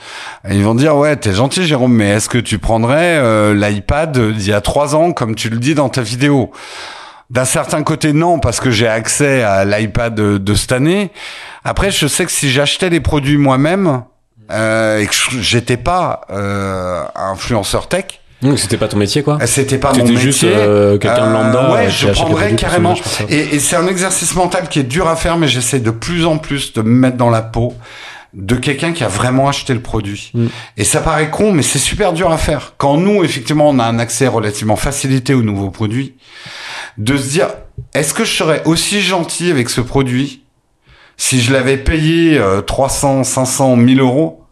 [0.50, 4.48] ils vont dire ouais, t'es gentil, Jérôme, mais est-ce que tu prendrais euh, l'iPad d'il
[4.48, 6.52] y a trois ans, comme tu le dis dans ta vidéo?
[7.30, 11.12] D'un certain côté, non, parce que j'ai accès à l'iPad de, de cette année.
[11.66, 14.04] Après, je sais que si j'achetais les produits moi-même
[14.50, 19.80] euh, et que j'étais pas euh, influenceur tech, Donc c'était pas ton métier quoi c'était
[19.80, 20.18] pas mon métier.
[20.18, 21.70] juste euh, quelqu'un de lambda.
[21.70, 22.96] Euh, ouais, euh, qui je prendrais carrément.
[23.30, 26.38] et c'est un exercice mental qui est dur à faire, mais j'essaie de plus en
[26.38, 27.74] plus de me mettre dans la peau
[28.34, 30.32] de quelqu'un qui a vraiment acheté le produit.
[30.34, 30.48] Mm.
[30.78, 32.74] Et ça paraît con, mais c'est super dur à faire.
[32.78, 36.16] Quand nous, effectivement, on a un accès relativement facilité aux nouveaux produits,
[36.98, 37.50] de se dire,
[37.94, 40.44] est-ce que je serais aussi gentil avec ce produit
[41.16, 44.44] si je l'avais payé euh, 300, 500, 1000 euros?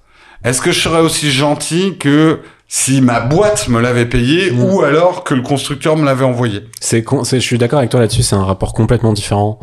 [0.43, 4.59] Est-ce que je serais aussi gentil que si ma boîte me l'avait payé Mm.
[4.63, 7.91] ou alors que le constructeur me l'avait envoyé C'est, con- c'est- je suis d'accord avec
[7.91, 9.59] toi là-dessus, c'est un rapport complètement différent.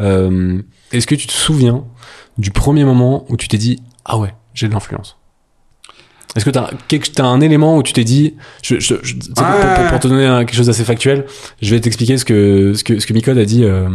[0.00, 0.60] Euh,
[0.92, 1.84] est-ce que tu te souviens
[2.38, 5.16] du premier moment où tu t'es dit ah ouais j'ai de l'influence?
[6.36, 9.20] Est-ce que t'as quelque, t'as un élément où tu t'es dit je, je, je- tu
[9.20, 11.26] sais, pour, pour- te donner un- quelque chose d'assez factuel,
[11.60, 13.88] je vais t'expliquer ce que ce que ce que Micode a dit euh,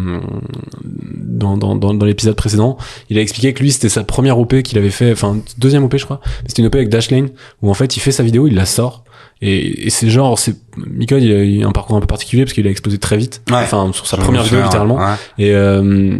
[0.83, 2.77] dans dans dans, dans l'épisode précédent.
[3.09, 5.97] Il a expliqué que lui c'était sa première OP qu'il avait fait, enfin deuxième OP
[5.97, 6.19] je crois.
[6.45, 7.29] C'était une OP avec Dashlane
[7.61, 9.03] où en fait il fait sa vidéo, il la sort.
[9.41, 12.53] Et, et c'est genre, c'est Micode, il a eu un parcours un peu particulier parce
[12.53, 13.41] qu'il a explosé très vite.
[13.49, 13.57] Ouais.
[13.57, 15.15] Enfin, sur sa première vidéo souviens, littéralement ouais.
[15.37, 16.17] et, euh,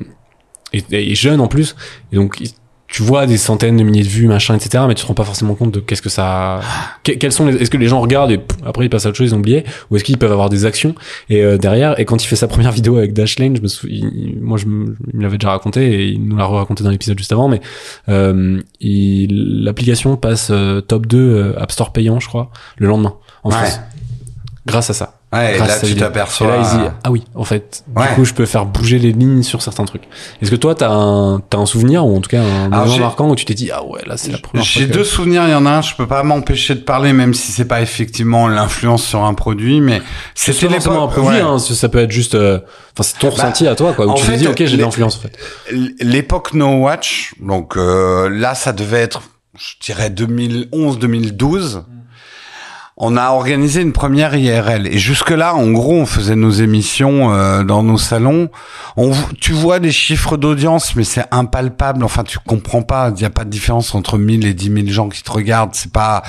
[0.74, 1.76] et, et jeune en plus
[2.12, 2.52] et donc il-
[2.96, 5.26] tu vois des centaines de milliers de vues machin etc mais tu te rends pas
[5.26, 6.62] forcément compte de qu'est-ce que ça
[7.04, 9.10] que- quels sont les est-ce que les gens regardent et pff, après ils passent à
[9.10, 10.96] autre chose ils ont oublié ou est-ce qu'ils peuvent avoir des actions
[11.30, 13.88] et euh, derrière et quand il fait sa première vidéo avec Dashlane je me sou...
[13.90, 16.90] il- moi je me, il me l'avait déjà raconté et il nous l'a raconté dans
[16.90, 17.60] l'épisode juste avant mais
[18.08, 23.16] euh, il- l'application passe euh, top 2 euh, App Store payant je crois le lendemain
[23.44, 23.56] en Ouais.
[23.58, 23.80] France
[24.66, 26.48] grâce à ça Ouais, là, tu t'aperçois.
[26.58, 28.08] Là, ah oui, en fait, du Ouais.
[28.16, 30.04] coup, je peux faire bouger les lignes sur certains trucs.
[30.42, 33.30] Est-ce que toi, t'as un, t'as un souvenir, ou en tout cas un moment marquant
[33.30, 34.94] où tu t'es dit, ah ouais, là, c'est la première fois J'ai que...
[34.94, 35.44] deux souvenirs.
[35.46, 37.82] Il y en a un, je peux pas m'empêcher de parler, même si c'est pas
[37.82, 40.02] effectivement l'influence sur un produit, mais
[40.36, 41.12] C'est c'était forcément un l'époque.
[41.24, 41.42] produit, ouais.
[41.48, 42.60] hein, ça peut être juste, euh,
[42.98, 44.82] enfin, c'est ton ressenti à toi, quoi, où tu te fait, dis, ok, j'ai de
[44.82, 45.38] l'influence, en fait.
[46.00, 49.22] L'époque No Watch, donc euh, là, ça devait être,
[49.58, 51.84] je dirais 2011-2012.
[52.98, 57.34] On a organisé une première IRL et jusque là, en gros, on faisait nos émissions
[57.34, 58.50] euh, dans nos salons.
[58.96, 62.06] On, tu vois des chiffres d'audience, mais c'est impalpable.
[62.06, 63.10] Enfin, tu comprends pas.
[63.10, 65.76] Il n'y a pas de différence entre 1000 et 10 000 gens qui te regardent.
[65.76, 66.24] C'est pas.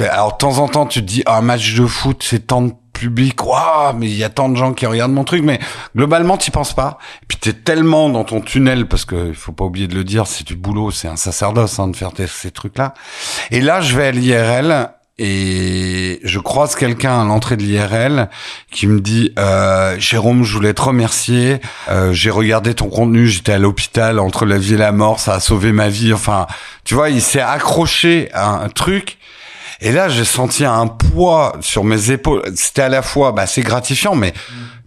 [0.00, 2.74] Alors de temps en temps, tu te dis, un match de foot, c'est tant de
[2.92, 3.42] public.
[3.46, 5.42] Waouh, mais il y a tant de gens qui regardent mon truc.
[5.44, 5.58] Mais
[5.96, 6.98] globalement, t'y penses pas.
[7.22, 10.04] Et puis t'es tellement dans ton tunnel parce que il faut pas oublier de le
[10.04, 12.92] dire, c'est du boulot, c'est un sacerdoce hein, de faire ces trucs-là.
[13.50, 18.28] Et là, je vais à l'IRL et je croise quelqu'un à l'entrée de l'IRL
[18.70, 21.60] qui me dit euh, Jérôme, je voulais te remercier.
[21.88, 25.34] Euh, J'ai regardé ton contenu, j'étais à l'hôpital entre la vie et la mort, ça
[25.34, 26.12] a sauvé ma vie.
[26.12, 26.46] Enfin,
[26.84, 29.16] tu vois, il s'est accroché à un truc.
[29.80, 32.42] Et là, j'ai senti un poids sur mes épaules.
[32.54, 34.32] C'était à la fois, bah, c'est gratifiant, mais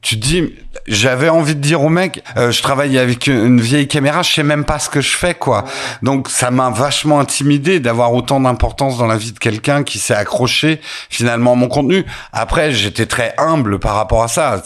[0.02, 0.54] tu te dis,
[0.88, 4.43] j'avais envie de dire au mec, euh, je travaille avec une vieille caméra, je sais
[4.43, 5.66] même pas ce que je fais, quoi.
[6.02, 10.14] Donc, ça m'a vachement intimidé d'avoir autant d'importance dans la vie de quelqu'un qui s'est
[10.14, 10.80] accroché
[11.10, 12.06] finalement à mon contenu.
[12.32, 14.64] Après, j'étais très humble par rapport à ça.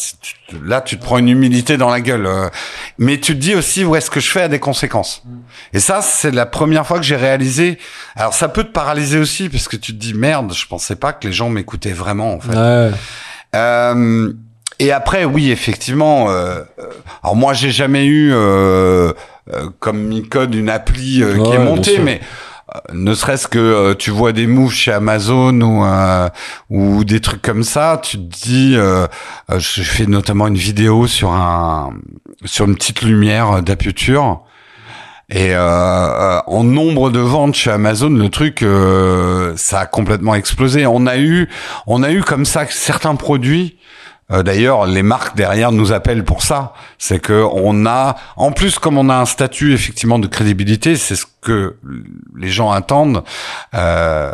[0.63, 2.27] Là, tu te prends une humilité dans la gueule.
[2.27, 2.49] euh.
[2.99, 5.23] Mais tu te dis aussi, où est-ce que je fais a des conséquences.
[5.73, 7.79] Et ça, c'est la première fois que j'ai réalisé.
[8.15, 11.11] Alors, ça peut te paralyser aussi, parce que tu te dis, merde, je pensais pas
[11.11, 12.55] que les gens m'écoutaient vraiment, en fait.
[12.55, 12.91] Ouais.
[13.55, 14.33] Euh,
[14.79, 16.29] et après, oui, effectivement.
[16.29, 16.83] Euh, euh,
[17.23, 19.13] alors moi, j'ai jamais eu euh,
[19.53, 22.21] euh, comme Micode une appli euh, qui Ouais, est bien montée, mais
[22.73, 26.29] euh, ne serait-ce que euh, tu vois des moves chez Amazon ou euh,
[26.69, 28.73] ou des trucs comme ça, tu te dis.
[28.75, 29.07] Euh,
[29.51, 31.93] euh, je fais notamment une vidéo sur un
[32.45, 34.41] sur une petite lumière d'Aputure.
[35.29, 40.35] Et euh, euh, en nombre de ventes chez Amazon, le truc, euh, ça a complètement
[40.35, 40.85] explosé.
[40.85, 41.49] On a eu,
[41.87, 43.77] on a eu comme ça certains produits.
[44.31, 46.73] Euh, D'ailleurs, les marques derrière nous appellent pour ça.
[46.97, 51.15] C'est que on a, en plus, comme on a un statut effectivement de crédibilité, c'est
[51.15, 51.77] ce que
[52.35, 53.23] les gens attendent.
[53.73, 54.33] Euh,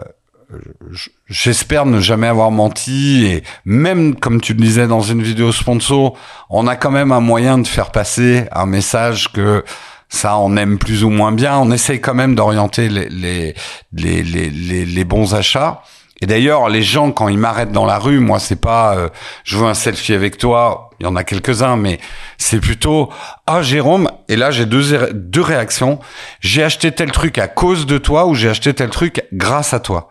[1.28, 6.18] J'espère ne jamais avoir menti et même comme tu le disais dans une vidéo sponsor,
[6.50, 9.64] on a quand même un moyen de faire passer un message que
[10.10, 11.56] ça on aime plus ou moins bien.
[11.60, 13.54] On essaye quand même d'orienter les, les
[13.94, 15.84] les les les bons achats.
[16.22, 19.10] Et d'ailleurs, les gens quand ils m'arrêtent dans la rue, moi c'est pas euh,
[19.44, 20.90] je veux un selfie avec toi.
[21.00, 22.00] Il y en a quelques-uns, mais
[22.38, 23.10] c'est plutôt
[23.48, 24.10] ah Jérôme.
[24.28, 26.00] Et là j'ai deux deux réactions.
[26.42, 29.80] J'ai acheté tel truc à cause de toi ou j'ai acheté tel truc grâce à
[29.80, 30.10] toi?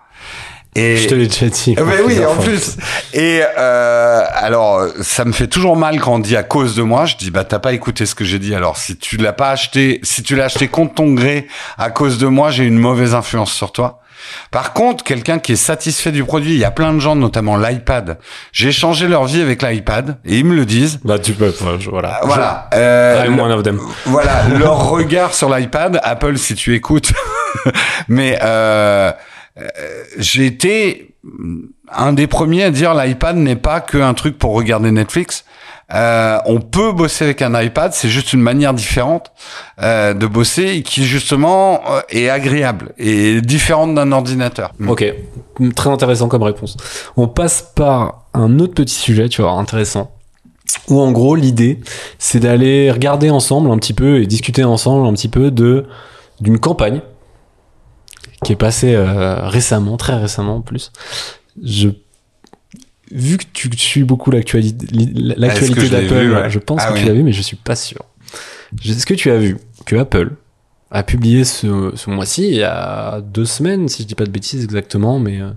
[0.75, 1.75] Et Je te l'ai déjà dit.
[1.77, 2.77] eh ben oui, en plus.
[3.13, 7.05] Et euh, alors, ça me fait toujours mal quand on dit à cause de moi.
[7.05, 8.55] Je dis bah t'as pas écouté ce que j'ai dit.
[8.55, 11.49] Alors si tu l'as pas acheté, si tu l'as acheté contre ton gré
[11.79, 14.01] à cause de moi, j'ai une mauvaise influence sur toi.
[14.51, 17.57] Par contre, quelqu'un qui est satisfait du produit, il y a plein de gens, notamment
[17.57, 18.19] l'iPad.
[18.53, 21.01] J'ai changé leur vie avec l'iPad et ils me le disent.
[21.05, 21.53] Bah, tu peux,
[21.91, 22.21] voilà.
[22.25, 22.69] Voilà.
[22.79, 23.81] Euh, I'm one of them.
[24.05, 26.01] voilà leur regard sur l'iPad.
[26.03, 27.13] Apple, si tu écoutes,
[28.09, 29.13] mais euh,
[30.19, 31.15] j'ai été
[31.91, 35.45] un des premiers à dire l'iPad n'est pas qu'un truc pour regarder Netflix.
[35.95, 39.33] Euh, on peut bosser avec un iPad, c'est juste une manière différente
[39.81, 44.73] euh, de bosser qui justement euh, est agréable et différente d'un ordinateur.
[44.87, 45.05] Ok,
[45.75, 46.77] très intéressant comme réponse.
[47.17, 50.13] On passe par un autre petit sujet, tu vois, intéressant.
[50.89, 51.81] Où en gros l'idée,
[52.19, 55.87] c'est d'aller regarder ensemble un petit peu et discuter ensemble un petit peu de
[56.41, 57.01] d'une campagne
[58.45, 60.93] qui est passée récemment, très récemment en plus.
[61.65, 61.89] Je
[63.11, 67.23] vu que tu suis beaucoup l'actualité l'actualité d'Apple, je pense ah que tu l'as vu,
[67.23, 68.05] mais je suis pas sûr.
[68.85, 69.57] Est-ce que tu as vu
[69.87, 70.33] que Apple
[70.91, 74.31] a publié ce, ce mois-ci, il y a deux semaines, si je dis pas de
[74.31, 75.51] bêtises exactement, mais euh,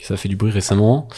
[0.00, 1.08] ça fait du bruit récemment,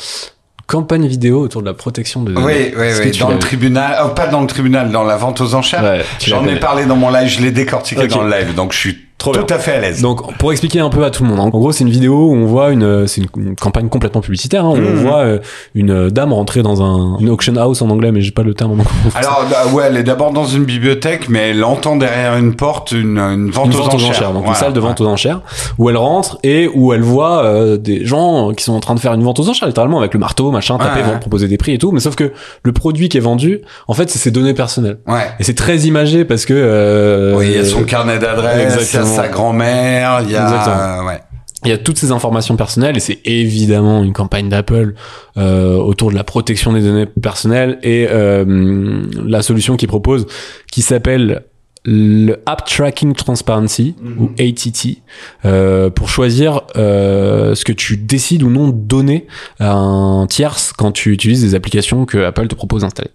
[0.66, 2.34] campagne vidéo autour de la protection de.
[2.34, 3.18] Oui, oui, oui.
[3.18, 6.04] Dans le tribunal, oh, pas dans le tribunal, dans la vente aux enchères.
[6.24, 9.07] J'en ai parlé dans mon live, je l'ai décortiqué dans le live, donc je suis
[9.18, 10.00] Trop Tout à fait à l'aise.
[10.00, 12.34] Donc, pour expliquer un peu à tout le monde, en gros, c'est une vidéo où
[12.34, 14.94] on voit une, c'est une, campagne complètement publicitaire, hein, où on mmh.
[14.94, 15.38] voit euh,
[15.74, 18.72] une dame rentrer dans un une auction house en anglais, mais j'ai pas le terme
[18.72, 18.86] en anglais.
[19.16, 22.92] Alors, bah, ouais, elle est d'abord dans une bibliothèque, mais elle entend derrière une porte
[22.92, 24.32] une, une vente, aux, enchères.
[24.32, 25.40] Donc, une salle de vente aux enchères,
[25.78, 29.00] où elle rentre et où elle voit euh, des gens qui sont en train de
[29.00, 31.72] faire une vente aux enchères, littéralement, avec le marteau, machin, taper, vendre, proposer des prix
[31.74, 31.90] et tout.
[31.90, 34.98] Mais sauf que le produit qui est vendu, en fait, c'est ses données personnelles.
[35.08, 35.26] Ouais.
[35.40, 38.76] Et c'est très imagé parce que, euh, oui, il y a son carnet d'adresse,
[39.08, 41.20] sa grand-mère, il y a, ouais.
[41.64, 44.94] Il y a toutes ces informations personnelles et c'est évidemment une campagne d'Apple
[45.36, 50.26] euh, autour de la protection des données personnelles et euh, la solution qu'ils proposent
[50.70, 51.42] qui s'appelle
[51.84, 54.34] le App Tracking Transparency ou mhm.
[54.38, 54.98] ATT
[55.44, 59.26] euh, pour choisir euh, ce que tu décides ou non de donner
[59.58, 63.10] à un tierce quand tu utilises des applications que Apple te propose d'installer.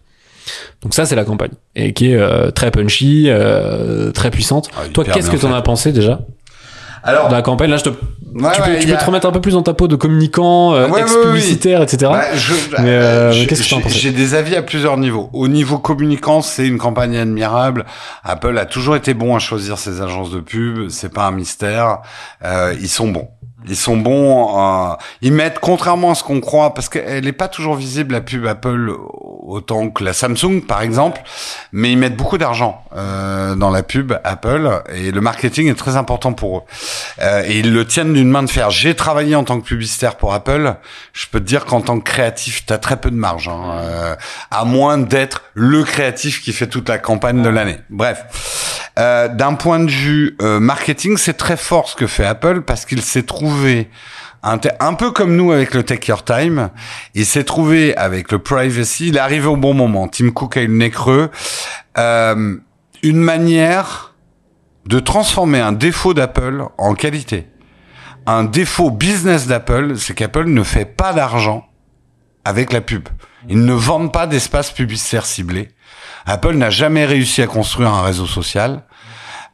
[0.81, 4.69] Donc ça c'est la campagne et qui est euh, très punchy, euh, très puissante.
[4.75, 6.19] Ah, Toi qu'est-ce que tu en as pensé déjà?
[7.03, 9.53] Alors, la campagne, là, je te, tu, peux, tu peux, te remettre un peu plus
[9.53, 12.11] dans ta peau de communicant, euh, ex-publicitaire, etc.
[12.79, 13.91] mais euh, qu'est-ce que tu en penses?
[13.91, 15.29] J'ai des avis à plusieurs niveaux.
[15.33, 17.85] Au niveau communicant, c'est une campagne admirable.
[18.23, 20.87] Apple a toujours été bon à choisir ses agences de pub.
[20.89, 21.99] C'est pas un mystère.
[22.45, 23.27] Euh, ils sont bons.
[23.67, 24.57] Ils sont bons.
[24.57, 28.21] Euh, ils mettent, contrairement à ce qu'on croit, parce qu'elle n'est pas toujours visible la
[28.21, 28.93] pub Apple
[29.45, 31.21] autant que la Samsung par exemple,
[31.71, 35.95] mais ils mettent beaucoup d'argent euh, dans la pub Apple et le marketing est très
[35.95, 36.61] important pour eux.
[37.21, 38.69] Euh, et ils le tiennent d'une main de fer.
[38.71, 40.75] J'ai travaillé en tant que publicitaire pour Apple.
[41.11, 44.15] Je peux te dire qu'en tant que créatif, t'as très peu de marge, hein, euh,
[44.51, 47.79] à moins d'être le créatif qui fait toute la campagne de l'année.
[47.89, 48.25] Bref.
[48.99, 52.85] Euh, d'un point de vue euh, marketing, c'est très fort ce que fait Apple parce
[52.85, 53.52] qu'il s'est trouvé
[54.43, 56.69] un, peu comme nous avec le Take Your Time,
[57.13, 60.07] il s'est trouvé avec le privacy, il est arrivé au bon moment.
[60.07, 61.29] Tim Cook a eu le nez creux.
[61.97, 62.57] Euh,
[63.03, 64.13] une manière
[64.85, 67.47] de transformer un défaut d'Apple en qualité.
[68.25, 71.65] Un défaut business d'Apple, c'est qu'Apple ne fait pas d'argent
[72.45, 73.07] avec la pub.
[73.49, 75.69] Ils ne vendent pas d'espace publicitaire ciblé.
[76.25, 78.83] Apple n'a jamais réussi à construire un réseau social.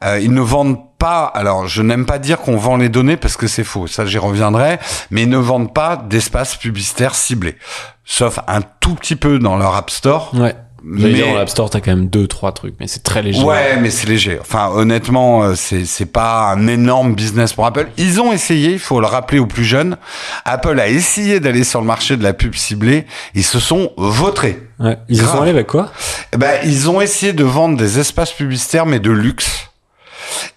[0.04, 3.36] Euh, ils ne vendent pas, alors je n'aime pas dire qu'on vend les données parce
[3.36, 4.78] que c'est faux, ça j'y reviendrai,
[5.10, 7.56] mais ils ne vendent pas d'espace publicitaire ciblé.
[8.04, 10.30] Sauf un tout petit peu dans leur App Store.
[10.34, 10.54] Ouais.
[10.82, 13.42] Mais dans l'App Store, t'as quand même deux, trois trucs, mais c'est très léger.
[13.42, 14.38] Ouais, mais c'est léger.
[14.40, 17.88] Enfin, honnêtement, euh, c'est c'est pas un énorme business pour Apple.
[17.98, 19.98] Ils ont essayé, il faut le rappeler aux plus jeunes.
[20.44, 23.04] Apple a essayé d'aller sur le marché de la pub ciblée.
[23.34, 24.58] Ils se sont vautrés.
[24.78, 24.96] Ouais.
[25.08, 25.92] Ils se sont allés avec quoi?
[26.32, 29.69] Eh Ben, ils ont essayé de vendre des espaces publicitaires, mais de luxe.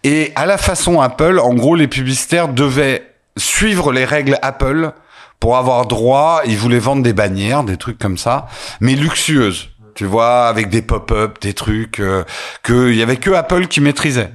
[0.03, 4.91] Et à la façon Apple, en gros, les publicitaires devaient suivre les règles Apple
[5.39, 6.41] pour avoir droit.
[6.45, 8.47] Ils voulaient vendre des bannières, des trucs comme ça,
[8.79, 9.69] mais luxueuses.
[9.95, 12.23] Tu vois, avec des pop-up, des trucs euh,
[12.63, 14.31] que il y avait que Apple qui maîtrisait.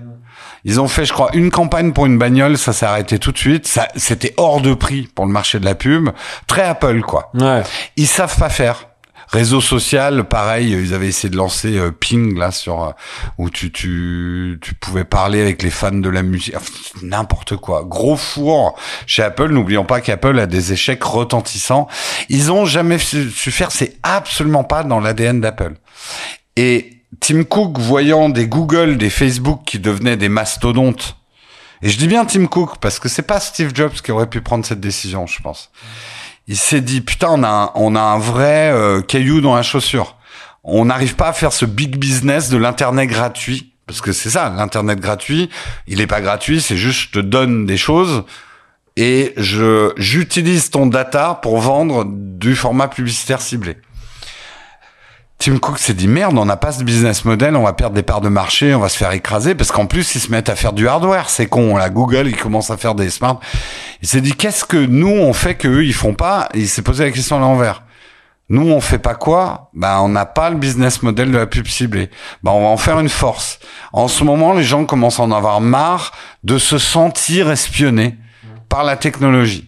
[0.65, 3.39] Ils ont fait, je crois, une campagne pour une bagnole, ça s'est arrêté tout de
[3.39, 3.67] suite.
[3.67, 6.11] Ça, c'était hors de prix pour le marché de la pub.
[6.47, 7.31] Très Apple, quoi.
[7.35, 7.63] Ouais.
[7.97, 8.88] Ils savent pas faire.
[9.29, 12.91] Réseau social, pareil, ils avaient essayé de lancer euh, Ping là sur euh,
[13.37, 16.55] où tu, tu tu pouvais parler avec les fans de la musique,
[17.03, 17.85] n'importe quoi.
[17.85, 19.51] Gros four chez Apple.
[19.51, 21.89] N'oublions pas qu'Apple a des échecs retentissants.
[22.29, 25.75] Ils ont jamais su, faire, c'est absolument pas dans l'ADN d'Apple.
[26.57, 31.17] Et Tim Cook, voyant des Google, des Facebook qui devenaient des mastodontes,
[31.83, 34.41] et je dis bien Tim Cook parce que c'est pas Steve Jobs qui aurait pu
[34.41, 35.71] prendre cette décision, je pense
[36.49, 39.63] il s'est dit putain on a un, on a un vrai euh, caillou dans la
[39.63, 40.17] chaussure.
[40.65, 44.53] On n'arrive pas à faire ce big business de l'internet gratuit parce que c'est ça
[44.57, 45.49] l'internet gratuit.
[45.87, 48.25] Il est pas gratuit, c'est juste je te donne des choses
[48.97, 53.77] et je j'utilise ton data pour vendre du format publicitaire ciblé.
[55.39, 58.03] Tim Cook s'est dit merde, on n'a pas ce business model, on va perdre des
[58.03, 60.57] parts de marché, on va se faire écraser parce qu'en plus ils se mettent à
[60.57, 61.77] faire du hardware, c'est con.
[61.77, 63.39] La Google, ils commencent à faire des smart.
[64.03, 66.49] Il s'est dit qu'est-ce que nous on fait que eux ils font pas?
[66.55, 67.85] Il s'est posé la question à l'envers.
[68.49, 69.71] Nous on fait pas quoi?
[69.75, 72.11] Bah on n'a pas le business model de la pub ciblée.
[72.43, 73.61] Bah on va en faire une force.
[73.93, 76.11] En ce moment, les gens commencent à en avoir marre
[76.43, 78.17] de se sentir espionnés
[78.69, 79.68] par la technologie.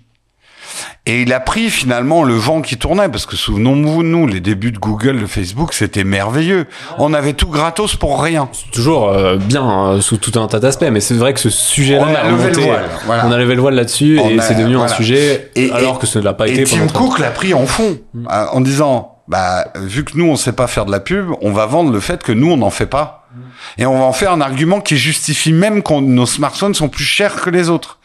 [1.07, 4.71] Et il a pris finalement le vent qui tournait, parce que souvenons-vous, nous, les débuts
[4.73, 6.67] de Google, de Facebook, c'était merveilleux.
[6.99, 8.49] On avait tout gratos pour rien.
[8.53, 11.51] C'est toujours euh, bien hein, sous tout un tas d'aspects, mais c'est vrai que ce
[11.51, 13.27] sujet-là, On a levé le voile, voilà.
[13.27, 14.93] on a levé le voile là-dessus et c'est devenu voilà.
[14.93, 16.99] un sujet Et- alors et- que ce ne l'a pas Et été Tim pendant très
[16.99, 20.67] Cook l'a pris en fond, euh, en disant, bah, vu que nous, on sait pas
[20.67, 23.29] faire de la pub, on va vendre le fait que nous, on n'en fait pas.
[23.79, 27.05] Et on va en faire un argument qui justifie même que nos smartphones sont plus
[27.05, 28.00] chers que les autres.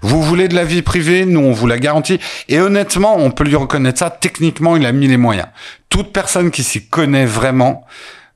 [0.00, 2.20] Vous voulez de la vie privée, nous on vous la garantit.
[2.48, 4.10] Et honnêtement, on peut lui reconnaître ça.
[4.10, 5.48] Techniquement, il a mis les moyens.
[5.88, 7.84] Toute personne qui s'y connaît vraiment,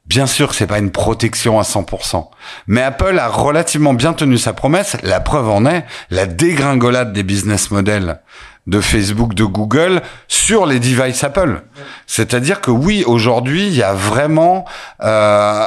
[0.06, 2.28] bien sûr c'est pas une protection à 100%.
[2.66, 4.96] Mais Apple a relativement bien tenu sa promesse.
[5.02, 8.20] La preuve en est la dégringolade des business models
[8.66, 11.62] de Facebook, de Google sur les devices Apple.
[12.06, 14.66] C'est-à-dire que oui, aujourd'hui, il y a vraiment
[15.02, 15.66] euh,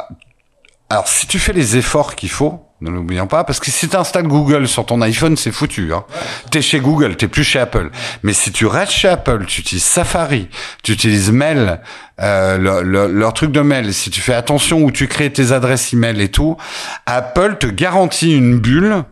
[0.92, 3.96] alors, si tu fais les efforts qu'il faut, ne l'oublions pas, parce que si tu
[3.96, 5.94] installes Google sur ton iPhone, c'est foutu.
[5.94, 6.04] Hein.
[6.50, 7.92] T'es chez Google, t'es plus chez Apple.
[8.24, 10.50] Mais si tu restes chez Apple, tu utilises Safari,
[10.84, 11.80] tu utilises Mail,
[12.22, 15.52] euh, le- le- leur truc de mail, si tu fais attention où tu crées tes
[15.52, 16.58] adresses email et tout,
[17.06, 19.04] Apple te garantit une bulle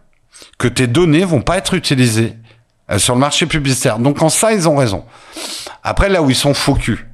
[0.58, 2.34] que tes données vont pas être utilisées
[2.92, 4.00] euh, sur le marché publicitaire.
[4.00, 5.06] Donc en ça, ils ont raison.
[5.84, 7.08] Après, là où ils sont faux cul,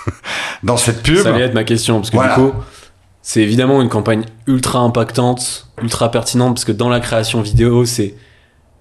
[0.62, 2.34] dans cette pub, Ça allait être ma question, parce que Voilà.
[2.36, 2.52] du coup,
[3.22, 8.14] c'est évidemment une campagne ultra impactante, ultra pertinente, parce que dans la création vidéo, c'est.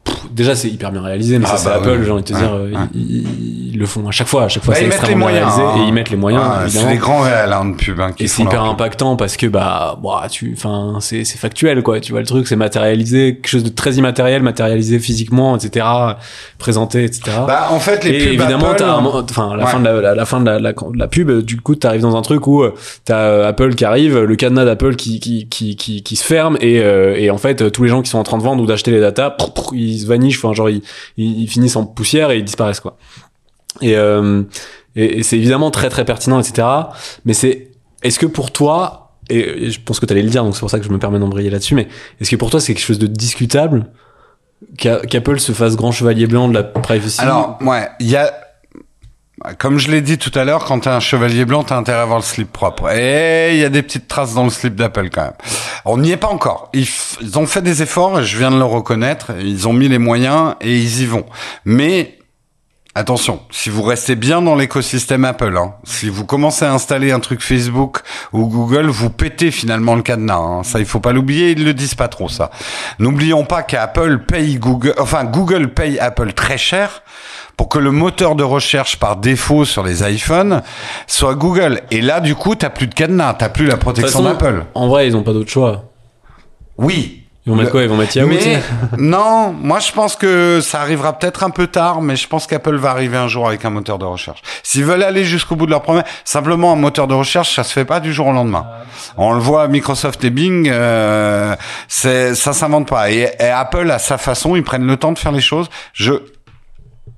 [0.03, 2.05] Pff, Déjà, c'est hyper bien réalisé, mais Ah ça, c'est bah Apple, oui.
[2.05, 2.77] j'ai envie de te Ouais, dire, euh, ouais.
[2.93, 4.43] ils, ils le font à chaque fois.
[4.43, 5.55] À chaque fois, Bah, c'est extrêmement moyens.
[5.55, 5.83] réalisé, hein.
[5.83, 8.27] et ils mettent les moyens, c'est des grands réels hein, de pub hein, qui Et
[8.27, 11.99] c'est hyper impactant parce que bah, bah tu, enfin, c'est c'est factuel quoi.
[11.99, 15.85] Tu vois le truc, c'est matérialisé, quelque chose de très immatériel, matérialisé physiquement, etc.,
[16.57, 17.21] présenté, etc.
[17.47, 19.71] Bah, en fait, les et pubs évidemment, Apple, t'as un mo- enfin, la Ouais.
[19.71, 20.49] fin de la, la, la fin de
[20.97, 22.73] la, pub, du coup, t'arrives dans un truc où euh,
[23.05, 26.57] t'as euh, Apple qui arrive, le cadenas d'Apple qui, qui, qui, qui, qui se ferme
[26.61, 28.61] et, euh, et en fait, euh, tous les gens qui sont en train de vendre
[28.63, 29.35] ou d'acheter les datas,
[29.73, 30.81] ils se vanichent, enfin, genre, ils,
[31.17, 32.97] ils, ils finissent en poussière et ils disparaissent, quoi.
[33.81, 34.43] Et, euh,
[34.95, 36.67] et, et c'est évidemment très, très pertinent, etc.
[37.25, 37.71] Mais c'est,
[38.03, 40.79] est-ce que pour toi, et, je pense que t'allais le dire, donc c'est pour ça
[40.79, 41.87] que je me permets d'embrayer là-dessus, mais
[42.19, 43.85] est-ce que pour toi, c'est quelque chose de discutable
[44.77, 47.21] qu'a- qu'Apple se fasse grand chevalier blanc de la privacy?
[47.21, 48.33] Alors, ouais, il y a,
[49.57, 52.03] comme je l'ai dit tout à l'heure, quand t'es un chevalier blanc, t'as intérêt à
[52.03, 52.91] avoir le slip propre.
[52.91, 55.33] Et il y a des petites traces dans le slip d'Apple quand même.
[55.85, 56.69] On n'y est pas encore.
[56.73, 56.87] Ils,
[57.21, 59.31] ils ont fait des efforts, je viens de le reconnaître.
[59.39, 61.25] Ils ont mis les moyens et ils y vont.
[61.65, 62.17] Mais
[62.93, 67.21] Attention, si vous restez bien dans l'écosystème Apple, hein, si vous commencez à installer un
[67.21, 67.99] truc Facebook
[68.33, 70.35] ou Google, vous pétez finalement le cadenas.
[70.35, 70.63] hein.
[70.63, 71.51] Ça, il faut pas l'oublier.
[71.51, 72.51] Ils le disent pas trop ça.
[72.99, 77.01] N'oublions pas qu'Apple paye Google, enfin Google paye Apple très cher
[77.55, 80.61] pour que le moteur de recherche par défaut sur les iPhones
[81.07, 81.81] soit Google.
[81.91, 84.65] Et là, du coup, t'as plus de cadenas, t'as plus la protection d'Apple.
[84.73, 85.85] En vrai, ils ont pas d'autre choix.
[86.77, 87.20] Oui.
[87.45, 88.61] Ils vont mettre quoi Ils vont mettre Yahoo Mais
[88.97, 92.75] non, moi je pense que ça arrivera peut-être un peu tard, mais je pense qu'Apple
[92.75, 94.41] va arriver un jour avec un moteur de recherche.
[94.61, 97.73] S'ils veulent aller jusqu'au bout de leur promesse, simplement un moteur de recherche, ça se
[97.73, 98.67] fait pas du jour au lendemain.
[99.17, 101.55] On le voit, Microsoft et Bing, euh,
[101.87, 103.09] c'est ça s'invente pas.
[103.09, 105.69] Et, et Apple, à sa façon, ils prennent le temps de faire les choses.
[105.93, 106.13] Je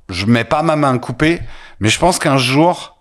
[0.09, 1.41] je mets pas ma main coupée,
[1.79, 2.97] mais je pense qu'un jour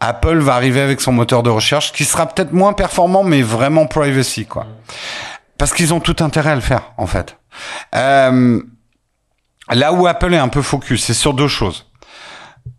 [0.00, 3.86] Apple va arriver avec son moteur de recherche qui sera peut-être moins performant, mais vraiment
[3.86, 4.66] privacy, quoi.
[5.58, 7.38] Parce qu'ils ont tout intérêt à le faire, en fait.
[7.94, 8.60] Euh,
[9.70, 11.86] là où Apple est un peu focus, c'est sur deux choses.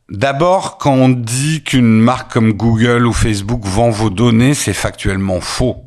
[0.10, 5.42] D'abord, quand on dit qu'une marque comme Google ou Facebook vend vos données, c'est factuellement
[5.42, 5.86] faux.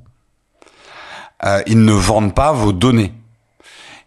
[1.45, 3.13] Euh, ils ne vendent pas vos données.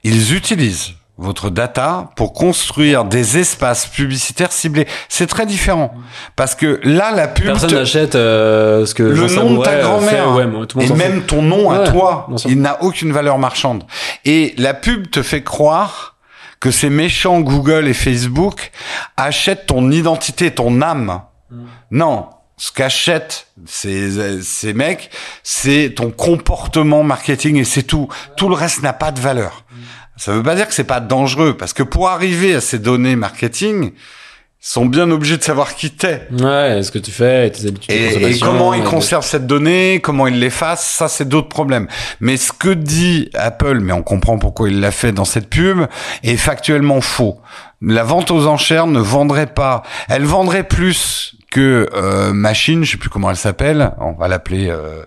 [0.03, 4.87] Ils utilisent votre data pour construire des espaces publicitaires ciblés.
[5.07, 5.93] C'est très différent.
[6.35, 7.45] Parce que là, la pub...
[7.45, 11.21] Personne te- n'achète euh, ce que le nom de ta euh, grand-mère ouais, et même
[11.21, 13.83] ton nom à toi, il n'a aucune valeur marchande.
[14.25, 16.15] Et la pub te fait croire
[16.59, 18.71] que ces méchants Google et Facebook
[19.17, 21.21] achètent ton identité, ton âme.
[21.49, 21.55] Mm.
[21.91, 25.09] Non, ce qu'achètent ces, ces mecs,
[25.43, 28.07] c'est ton comportement marketing et c'est tout.
[28.37, 29.63] Tout le reste n'a pas de valeur.
[29.71, 29.75] Mm.
[30.17, 33.15] Ça veut pas dire que c'est pas dangereux, parce que pour arriver à ces données
[33.15, 36.27] marketing, ils sont bien obligés de savoir qui t'es.
[36.31, 39.99] Ouais, ce que tu fais, tes habitudes de Et, comment ils et- conservent cette donnée,
[40.03, 41.87] comment ils l'effacent, ça c'est d'autres problèmes.
[42.19, 45.87] Mais ce que dit Apple, mais on comprend pourquoi il l'a fait dans cette pub,
[46.21, 47.39] est factuellement faux.
[47.81, 49.81] La vente aux enchères ne vendrait pas.
[50.09, 54.69] Elle vendrait plus que euh, machine, je sais plus comment elle s'appelle, on va l'appeler
[54.69, 55.03] euh,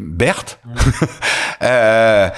[0.00, 0.58] Berthe,
[1.62, 2.28] euh,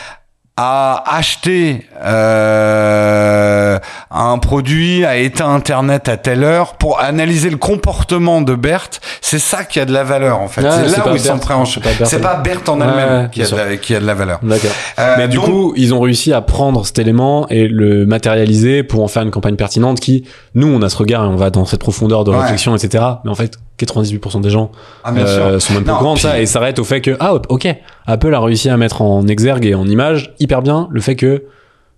[0.61, 3.79] a acheté euh,
[4.11, 9.01] un produit, a éteint Internet à telle heure pour analyser le comportement de Berthe.
[9.21, 10.63] C'est ça qui a de la valeur en fait.
[10.63, 12.81] Ouais, c'est là où ils sont très en c'est pas Berthe, C'est pas Berthe en
[12.81, 14.41] elle-même ouais, qui, a bien de la- qui a de la valeur.
[14.43, 14.71] D'accord.
[14.99, 19.05] Euh, Mais du coup, ils ont réussi à prendre cet élément et le matérialiser pour
[19.05, 21.67] en faire une campagne pertinente qui, nous, on a ce regard et on va dans
[21.67, 22.41] cette profondeur de Ouais.
[22.41, 23.05] réflexion, etc.
[23.25, 24.71] Mais en fait, 98% des gens
[25.05, 27.35] Ah, euh, sont même pas au courant de ça et s'arrêtent au fait que, ah,
[27.35, 27.67] ok,
[28.07, 31.45] Apple a réussi à mettre en exergue et en image hyper bien le fait que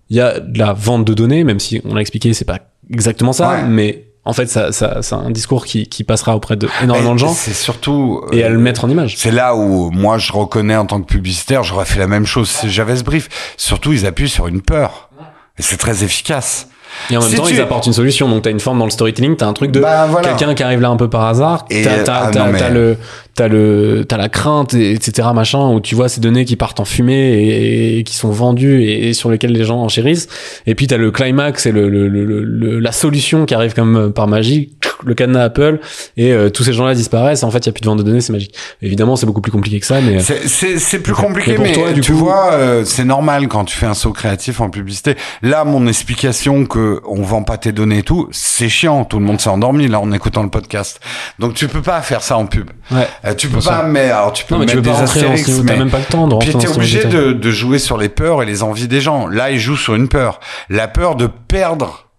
[0.09, 2.59] il y a de la vente de données, même si on l'a expliqué, c'est pas
[2.93, 3.63] exactement ça, Ouais.
[3.67, 7.19] mais en fait, ça, ça, c'est un discours qui, qui passera auprès de énormément de
[7.19, 8.21] gens C'est surtout.
[8.31, 9.15] et à euh, le mettre en image.
[9.17, 12.49] C'est là où moi je reconnais en tant que publicitaire, j'aurais fait la même chose
[12.49, 13.29] si j'avais ce brief.
[13.57, 15.09] Surtout, ils appuient sur une peur.
[15.57, 16.67] Et c'est très efficace.
[17.09, 18.29] Et en même Si temps, tu- ils apportent une solution.
[18.29, 20.29] Donc, t'as une forme dans le storytelling, t'as un truc de Bah, voilà.
[20.29, 21.65] quelqu'un qui arrive là un peu par hasard.
[21.69, 22.97] Et, T'as, ah, mais- le,
[23.35, 25.29] t'as le, t'as la crainte, et, etc.
[25.33, 28.83] machin, où tu vois ces données qui partent en fumée et, et qui sont vendues
[28.83, 30.27] et, et sur lesquelles les gens enchérissent.
[30.67, 33.95] Et puis t'as le climax et le, le, le, le- la solution qui arrive comme
[33.95, 34.73] euh, par magie,
[35.05, 35.79] le cadenas Apple,
[36.17, 37.43] et euh, tous ces gens-là disparaissent.
[37.43, 38.53] En fait, il y a plus de vente de données, c'est magique.
[38.81, 41.71] Évidemment, c'est beaucoup plus compliqué que ça, mais C'est- C'est plus compliqué, Mais pour mais
[41.73, 44.69] toi, du tu coup- vois, euh, c'est normal quand tu fais un saut créatif en
[44.69, 45.15] publicité.
[45.41, 49.05] Là, mon explication que on vend pas tes données et tout, c'est chiant.
[49.05, 50.99] Tout le monde s'est endormi là en écoutant le podcast.
[51.39, 52.69] Donc tu peux pas faire ça en pub.
[52.91, 53.07] ouais.
[53.25, 55.03] Euh, tu peux pas, mais alors tu peux Non, mais tu mettre pas des dans
[55.03, 58.09] astérix, t'as même pas le temps de Puis t'es obligé de, de jouer sur les
[58.09, 59.27] peurs et les envies des gens.
[59.27, 60.39] Là, ils jouent sur une peur.
[60.69, 62.11] La peur de perdre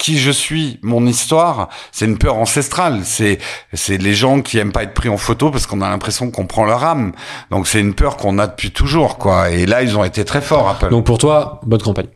[0.00, 3.00] qui je suis, mon histoire, c'est une peur ancestrale.
[3.04, 3.38] C'est
[3.72, 6.46] c'est les gens qui aiment pas être pris en photo parce qu'on a l'impression qu'on
[6.46, 7.12] prend leur âme.
[7.50, 9.50] Donc c'est une peur qu'on a depuis toujours, quoi.
[9.50, 10.88] Et là, ils ont été très forts, Apple.
[10.88, 12.06] Donc pour toi, bonne campagne.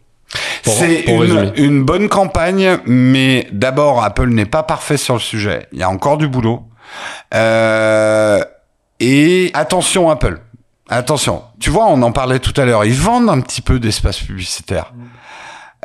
[0.64, 5.68] C'est une, une bonne campagne, mais d'abord, Apple n'est pas parfait sur le sujet.
[5.72, 6.62] Il y a encore du boulot.
[7.34, 8.42] Euh,
[9.00, 10.40] et attention, Apple.
[10.88, 11.42] Attention.
[11.60, 12.84] Tu vois, on en parlait tout à l'heure.
[12.84, 14.92] Ils vendent un petit peu d'espace publicitaire.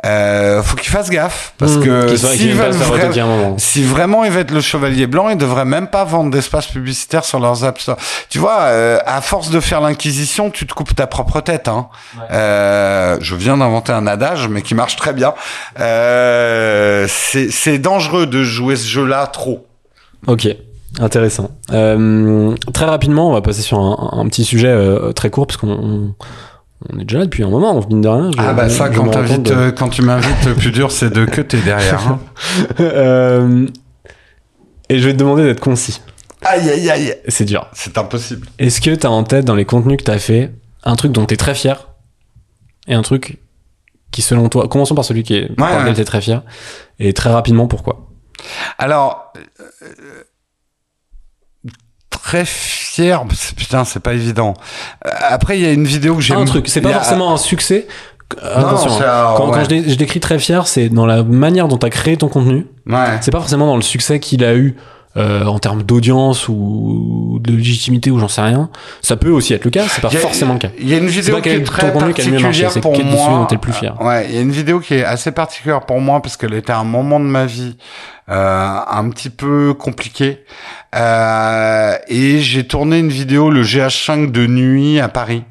[0.06, 4.50] Euh, faut qu'ils fassssent gaffe parce Mmh, que s'ils vra- si vraiment ils veulent être
[4.50, 7.82] le chevalier blanc, ils devraient même pas vendre d'espace publicitaire sur leurs apps.
[7.82, 7.98] Store.
[8.30, 11.68] Tu vois, euh, à force de faire l'inquisition, tu te coupes ta propre tête.
[11.68, 11.88] Hein.
[12.30, 15.34] Euh, je viens d'inventer un adage, mais qui marche très bien.
[15.80, 19.66] Euh, c'est c'est dangereux de jouer ce jeu-là trop.
[20.26, 20.48] Ok,
[20.98, 21.50] intéressant.
[21.72, 25.56] Euh, très rapidement, on va passer sur un, un petit sujet euh, très court parce
[25.56, 26.14] qu'on on,
[26.90, 28.30] on est déjà là depuis un moment, on mine de rien.
[28.32, 31.24] je- Ah bah ça, quand, de- euh, quand tu m'invites, le plus dur, c'est de
[31.26, 32.00] que t'es derrière.
[32.08, 32.20] hein.
[32.80, 33.66] Euh,
[34.88, 36.00] et je vais te demander d'être concis.
[36.42, 37.14] Aïe, aïe, aïe.
[37.28, 37.68] C'est dur.
[37.74, 38.48] C'est impossible.
[38.58, 40.50] Est-ce que t'as en tête dans les contenus que t'as fait
[40.82, 41.88] un truc dont t'es très fier
[42.88, 43.38] et un truc
[44.10, 45.92] qui selon toi, commençons par celui qui est par ouais.
[45.94, 46.42] t'es très fier
[46.98, 48.08] et très rapidement pourquoi?
[48.78, 49.32] Alors,
[49.82, 50.24] euh,
[52.22, 54.54] très fier, c'est- putain, c'est pas évident.
[55.06, 56.34] Euh, Après, il y a une vidéo que j'ai...
[56.34, 57.86] un truc, c'est pas a- forcément un succès.
[58.42, 61.66] Non, Attention, un- quand, quand je, dé- je décris très fier, c'est dans la manière
[61.66, 62.66] dont t'as créé ton contenu.
[62.86, 63.18] Ouais.
[63.20, 64.76] C'est pas forcément dans le succès qu'il a eu
[65.16, 68.70] euh, en termes d'audience ou de légitimité ou j'en sais rien.
[69.02, 70.68] Ça peut aussi être le cas, c'est pas a- forcément le cas.
[70.78, 73.46] Il y a une vidéo qui est très particulière pour moi.
[73.50, 74.00] dont plus fier.
[74.00, 76.72] Ouais, il y a une vidéo qui est assez particulière pour moi parce qu'elle était
[76.72, 77.76] un moment de ma vie
[78.28, 80.44] euh, un petit peu compliqué.
[80.94, 85.42] Euh, et j'ai tourné une vidéo le GH5 de nuit à Paris.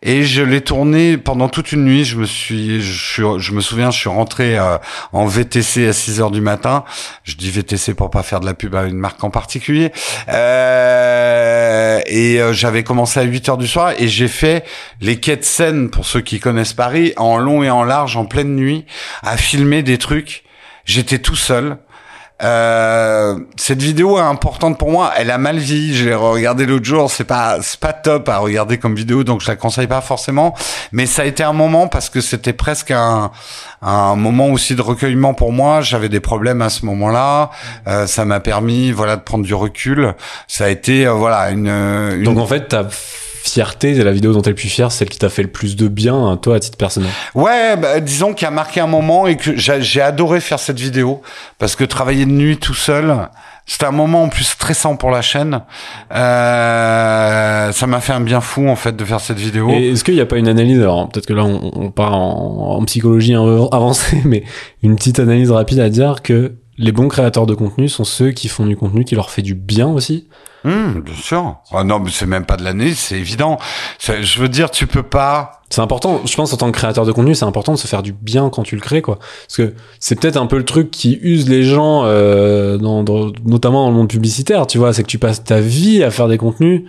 [0.00, 2.04] Et je l'ai tourné pendant toute une nuit.
[2.04, 4.78] Je me suis, je, je me souviens, je suis rentré euh,
[5.12, 6.84] en VTC à 6 heures du matin.
[7.24, 9.90] Je dis VTC pour pas faire de la pub à une marque en particulier.
[10.28, 14.64] Euh, et euh, j'avais commencé à 8 heures du soir et j'ai fait
[15.00, 18.54] les de Seine pour ceux qui connaissent Paris en long et en large en pleine
[18.54, 18.86] nuit
[19.22, 20.44] à filmer des trucs.
[20.84, 21.76] J'étais tout seul.
[22.40, 25.12] Euh, cette vidéo est importante pour moi.
[25.16, 25.94] Elle a mal vieilli.
[25.94, 27.10] Je l'ai regardée l'autre jour.
[27.10, 30.54] C'est pas, c'est pas top à regarder comme vidéo, donc je la conseille pas forcément.
[30.92, 33.30] Mais ça a été un moment parce que c'était presque un,
[33.82, 35.80] un moment aussi de recueillement pour moi.
[35.80, 37.50] J'avais des problèmes à ce moment-là.
[37.86, 40.14] Euh, ça m'a permis, voilà, de prendre du recul.
[40.46, 42.86] Ça a été, euh, voilà, une, une Donc en fait, ta
[43.42, 45.88] fierté, la vidéo dont t'es le plus fier, celle qui t'a fait le plus de
[45.88, 47.10] bien, toi, à titre personnel.
[47.34, 51.22] Ouais, bah, disons qu'il a marqué un moment et que j'ai adoré faire cette vidéo
[51.58, 53.28] parce que travailler de nuit tout seul,
[53.66, 55.60] c'était un moment en plus stressant pour la chaîne.
[56.14, 59.70] Euh, ça m'a fait un bien fou en fait de faire cette vidéo.
[59.70, 62.14] Et est-ce qu'il n'y a pas une analyse, alors peut-être que là on, on part
[62.14, 64.44] en, en psychologie avancée, mais
[64.82, 68.48] une petite analyse rapide à dire que les bons créateurs de contenu sont ceux qui
[68.48, 70.28] font du contenu qui leur fait du bien aussi.
[70.64, 71.56] Hum, bien sûr.
[71.72, 73.58] Ah non, mais c'est même pas de l'année, c'est évident.
[74.00, 75.62] Je veux dire, tu peux pas.
[75.70, 78.02] C'est important, je pense en tant que créateur de contenu, c'est important de se faire
[78.02, 79.18] du bien quand tu le crées, quoi.
[79.18, 83.90] Parce que c'est peut-être un peu le truc qui use les gens, euh, notamment dans
[83.90, 86.84] le monde publicitaire, tu vois, c'est que tu passes ta vie à faire des contenus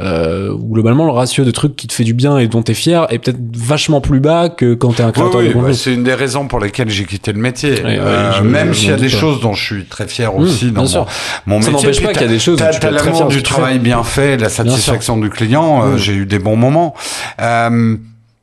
[0.00, 3.06] euh, globalement le ratio de trucs qui te fait du bien et dont t'es fier
[3.10, 5.68] est peut-être vachement plus bas que quand t'es un créateur oui, de contenu.
[5.68, 7.74] bah, c'est une des raisons pour lesquelles j'ai quitté le métier.
[7.84, 10.82] Euh, même s'il y a des choses dont je suis très fier Mmh, aussi dans
[10.84, 11.06] mon,
[11.46, 14.36] mon Ça n'empêche pas qu'il y a des choses T'as, l'amour du travail bien fait,
[14.36, 15.82] la satisfaction du client.
[15.84, 15.98] euh, Mmh.
[15.98, 16.94] J'ai eu des bons moments.
[17.40, 17.96] Euh,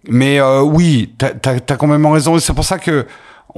[0.09, 2.37] mais euh, oui, t'as, t'as, t'as complètement raison.
[2.39, 3.05] C'est pour ça que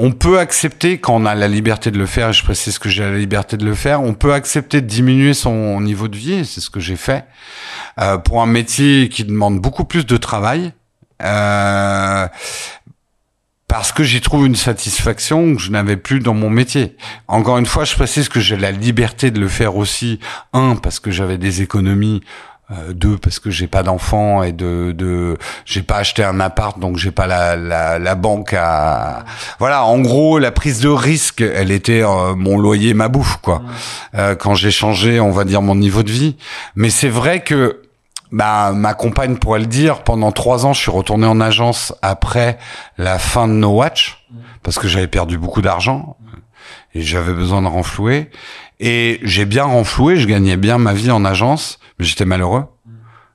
[0.01, 2.31] on peut accepter quand on a la liberté de le faire.
[2.31, 4.01] Je précise que j'ai la liberté de le faire.
[4.01, 6.45] On peut accepter de diminuer son niveau de vie.
[6.45, 7.25] C'est ce que j'ai fait
[7.99, 10.71] euh, pour un métier qui demande beaucoup plus de travail.
[11.21, 12.27] Euh,
[13.67, 16.95] parce que j'y trouve une satisfaction que je n'avais plus dans mon métier.
[17.27, 20.21] Encore une fois, je précise que j'ai la liberté de le faire aussi.
[20.53, 22.21] Un, parce que j'avais des économies.
[22.71, 26.77] Euh, deux, parce que j'ai pas d'enfants et de, de j'ai pas acheté un appart,
[26.77, 29.25] donc j'ai pas la, la, la banque à.
[29.57, 33.63] Voilà, en gros, la prise de risque, elle était euh, mon loyer, ma bouffe, quoi.
[34.13, 36.35] Euh, quand j'ai changé, on va dire mon niveau de vie.
[36.75, 37.81] Mais c'est vrai que
[38.31, 40.03] bah, ma compagne pourrait le dire.
[40.03, 42.59] Pendant trois ans, je suis retourné en agence après
[42.99, 44.27] la fin de No Watch
[44.61, 46.17] parce que j'avais perdu beaucoup d'argent
[46.93, 48.29] et j'avais besoin de renflouer.
[48.79, 52.63] Et j'ai bien renfloué, je gagnais bien ma vie en agence, j'étais malheureux.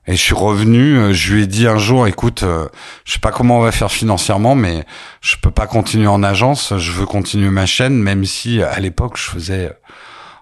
[0.07, 2.67] Et je suis revenu, euh, je lui ai dit un jour, écoute, euh,
[3.05, 4.85] je sais pas comment on va faire financièrement, mais
[5.21, 9.17] je peux pas continuer en agence, je veux continuer ma chaîne, même si à l'époque
[9.17, 9.73] je faisais,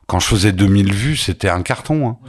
[0.06, 2.10] quand je faisais 2000 vues, c'était un carton.
[2.10, 2.18] hein.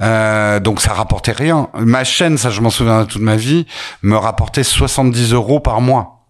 [0.00, 1.68] Euh, donc ça rapportait rien.
[1.78, 3.66] Ma chaîne, ça je m'en souviens toute ma vie,
[4.02, 6.24] me rapportait 70 euros par mois.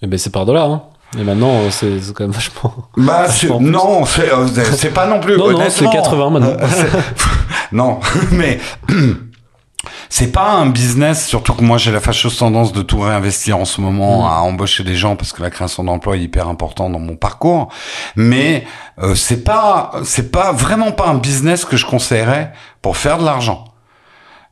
[0.00, 0.82] Et ben c'est par là, hein.
[1.18, 2.72] Et maintenant, euh, c'est quand même vachement.
[2.96, 3.48] Bah plus.
[3.50, 4.46] non, c'est euh,
[4.76, 5.36] c'est pas non plus.
[5.36, 6.56] Non, non, c'est 80 maintenant.
[7.72, 8.00] Non,
[8.32, 8.58] mais
[10.08, 11.26] c'est pas un business.
[11.26, 14.26] Surtout que moi j'ai la fâcheuse tendance de tout réinvestir en ce moment Mm.
[14.26, 17.68] à embaucher des gens parce que la création d'emplois est hyper important dans mon parcours.
[18.16, 18.64] Mais
[19.02, 22.52] euh, c'est pas c'est pas vraiment pas un business que je conseillerais
[22.82, 23.64] pour faire de l'argent.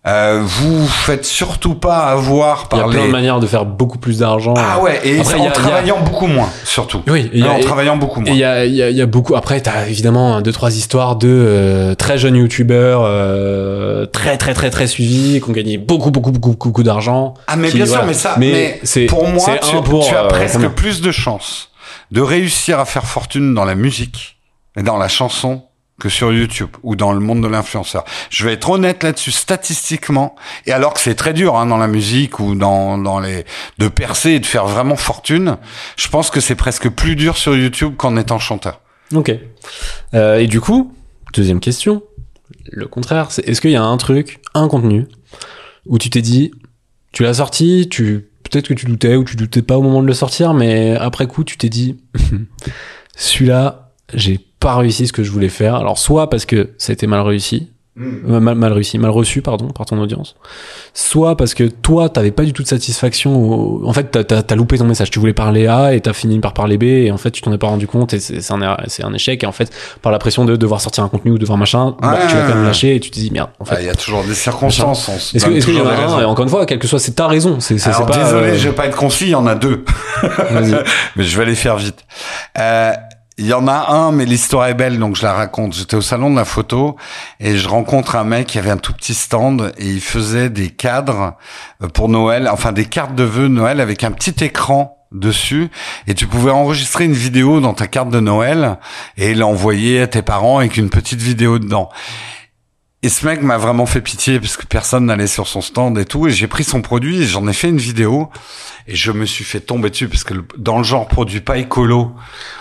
[0.07, 3.47] Euh, vous faites surtout pas avoir Il y par a plein les de manières de
[3.49, 4.55] faire beaucoup plus d'argent.
[4.57, 7.03] ah ouais et Après, en a- travaillant beaucoup moins surtout.
[7.09, 8.31] Oui, et en et- travaillant beaucoup moins.
[8.31, 9.35] Et il y a, y, a, y a beaucoup.
[9.35, 14.71] Après, t'as évidemment deux trois histoires de euh, très jeunes youtubeurs euh, très très très
[14.71, 17.35] très suivis, qui ont gagné beaucoup beaucoup beaucoup beaucoup d'argent.
[17.49, 20.25] Ah mais qui- bien sûr, mais ça, Mais mais, pour moi, tu, pour, tu as
[20.25, 21.71] euh, presque plus de chances
[22.13, 24.37] de réussir à faire fortune dans la musique
[24.79, 25.63] et dans la chanson
[25.99, 28.05] que sur YouTube ou dans le monde de l'influenceur.
[28.31, 30.37] Je vais être honnête là-dessus statistiquement,
[30.67, 33.45] et alors que c'est très dur hein, dans la musique ou dans, dans les
[33.79, 35.57] de percer et de faire vraiment fortune,
[35.97, 38.81] je pense que c'est presque plus dur sur YouTube qu'en étant chanteur.
[39.15, 39.33] Ok.
[40.15, 40.93] Euh, et du coup,
[41.33, 42.03] deuxième question.
[42.71, 45.07] Le contraire, c'est est-ce qu'il y a un truc, un contenu
[45.87, 46.51] où tu t'es dit,
[47.13, 50.07] tu l'as sorti, tu peut-être que tu doutais ou tu doutais pas au moment de
[50.07, 51.97] le sortir, mais après coup, tu t'es dit,
[53.17, 55.75] celui-là, j'ai pas réussi ce que je voulais faire.
[55.77, 59.41] Alors soit parce que ça a été mal réussi, euh, mal, mal réussi, mal reçu,
[59.41, 60.37] pardon, par ton audience.
[60.93, 63.35] Soit parce que toi, t'avais pas du tout de satisfaction.
[63.43, 65.11] au- En fait, t'as, t'as, t'as loupé ton message.
[65.11, 67.53] Tu voulais parler A et t'as fini par parler B et en fait, tu t'en
[67.55, 69.43] es pas rendu compte et c'est, un, un échec.
[69.43, 69.71] Et en fait,
[70.03, 72.55] par la pression de devoir sortir un contenu ou devoir machin, bah, tu l'as quand
[72.55, 73.49] même lâché et tu te dis merde.
[73.61, 75.09] En Ah, fait, Il y a toujours des circonstances.
[75.35, 76.21] est-ce, que, est-ce qu'il y en a un.
[76.21, 77.61] Et encore une fois, quel que soit, c'est ta raison.
[77.61, 78.05] C'est, pas.
[78.07, 79.85] désolé, euh, je vais pas être concis, il y en a deux.
[81.17, 82.05] mais je vais les faire vite.
[82.59, 82.93] Euh,
[83.39, 85.75] Il y en a un, mais l'histoire est belle, donc je la raconte.
[85.75, 86.97] J'étais au salon de la photo
[87.39, 90.71] et je rencontre un mec qui avait un tout petit stand et il faisait des
[90.71, 91.35] cadres
[91.83, 95.69] euh, pour Noël, enfin des cartes de vœux Noël avec un petit écran dessus
[96.07, 98.79] et tu pouvais enregistrer une vidéo dans ta carte de Noël
[99.19, 101.91] et l'envoyer à tes parents avec une petite vidéo dedans.
[103.07, 106.05] Et ce mec m'a vraiment fait pitié parce que personne n'allait sur son stand et
[106.05, 106.27] tout.
[106.27, 108.31] Et j'ai pris son produit et j'en ai fait une vidéo.
[108.89, 111.57] Et je me suis fait tomber dessus parce que le- dans le genre produit pas
[111.59, 112.13] écolo,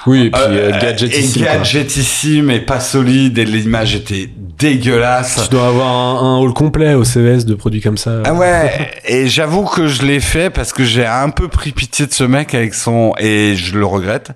[0.06, 4.30] Oui, et puis euh, euh, gadgetissime, et gadgetissime et pas solide et l'image était
[4.60, 5.42] dégueulasse.
[5.44, 8.22] Tu dois avoir un, un hall complet au CES de produits comme ça.
[8.26, 12.08] Ah ouais, et j'avoue que je l'ai fait parce que j'ai un peu pris pitié
[12.08, 14.32] de ce mec avec son et je le regrette.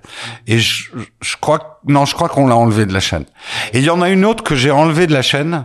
[0.46, 0.90] Et je,
[1.20, 3.24] je crois non, je crois qu'on l'a enlevé de la chaîne.
[3.72, 5.64] Et il y en a une autre que j'ai enlevé de la chaîne.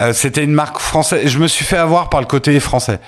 [0.00, 1.22] Euh, C'était une marque française.
[1.26, 2.98] Je me suis fait avoir par le côté français.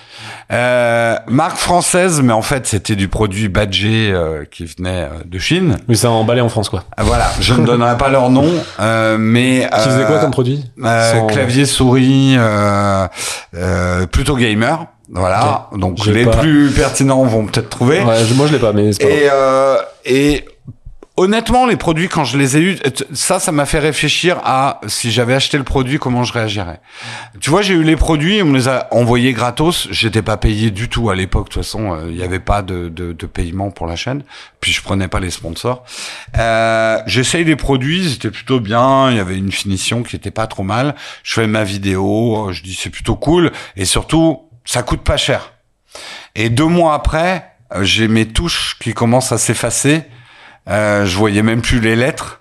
[0.52, 5.38] Euh, marque française, mais en fait c'était du produit badgé euh, qui venait euh, de
[5.38, 5.76] Chine.
[5.88, 6.84] Mais ça a emballé en France, quoi.
[6.98, 8.48] Euh, Voilà, je ne donnerai pas leur nom,
[8.80, 13.06] euh, mais Qui faisait quoi comme produit euh, Sans- clavier souris euh,
[13.54, 16.36] euh, plutôt gamer voilà donc les pas.
[16.36, 19.76] plus pertinents vont peut-être trouver Ouais, moi je l'ai pas, mais c'est pas et euh,
[20.04, 20.44] et
[21.18, 22.78] Honnêtement, les produits, quand je les ai eus,
[23.12, 26.78] ça, ça m'a fait réfléchir à si j'avais acheté le produit, comment je réagirais.
[27.40, 29.88] Tu vois, j'ai eu les produits, on me les a envoyés gratos.
[29.90, 31.48] J'étais pas payé du tout à l'époque.
[31.48, 34.22] De toute façon, euh, il n'y avait pas de, de, de paiement pour la chaîne.
[34.60, 35.82] Puis je prenais pas les sponsors.
[36.38, 39.10] Euh, J'essaye les produits, c'était plutôt bien.
[39.10, 40.94] Il y avait une finition qui était pas trop mal.
[41.24, 43.50] Je fais ma vidéo, je dis c'est plutôt cool.
[43.76, 45.52] Et surtout, ça coûte pas cher.
[46.36, 47.44] Et deux mois après,
[47.74, 50.04] euh, j'ai mes touches qui commencent à s'effacer.
[50.68, 52.40] Euh, je voyais même plus les lettres.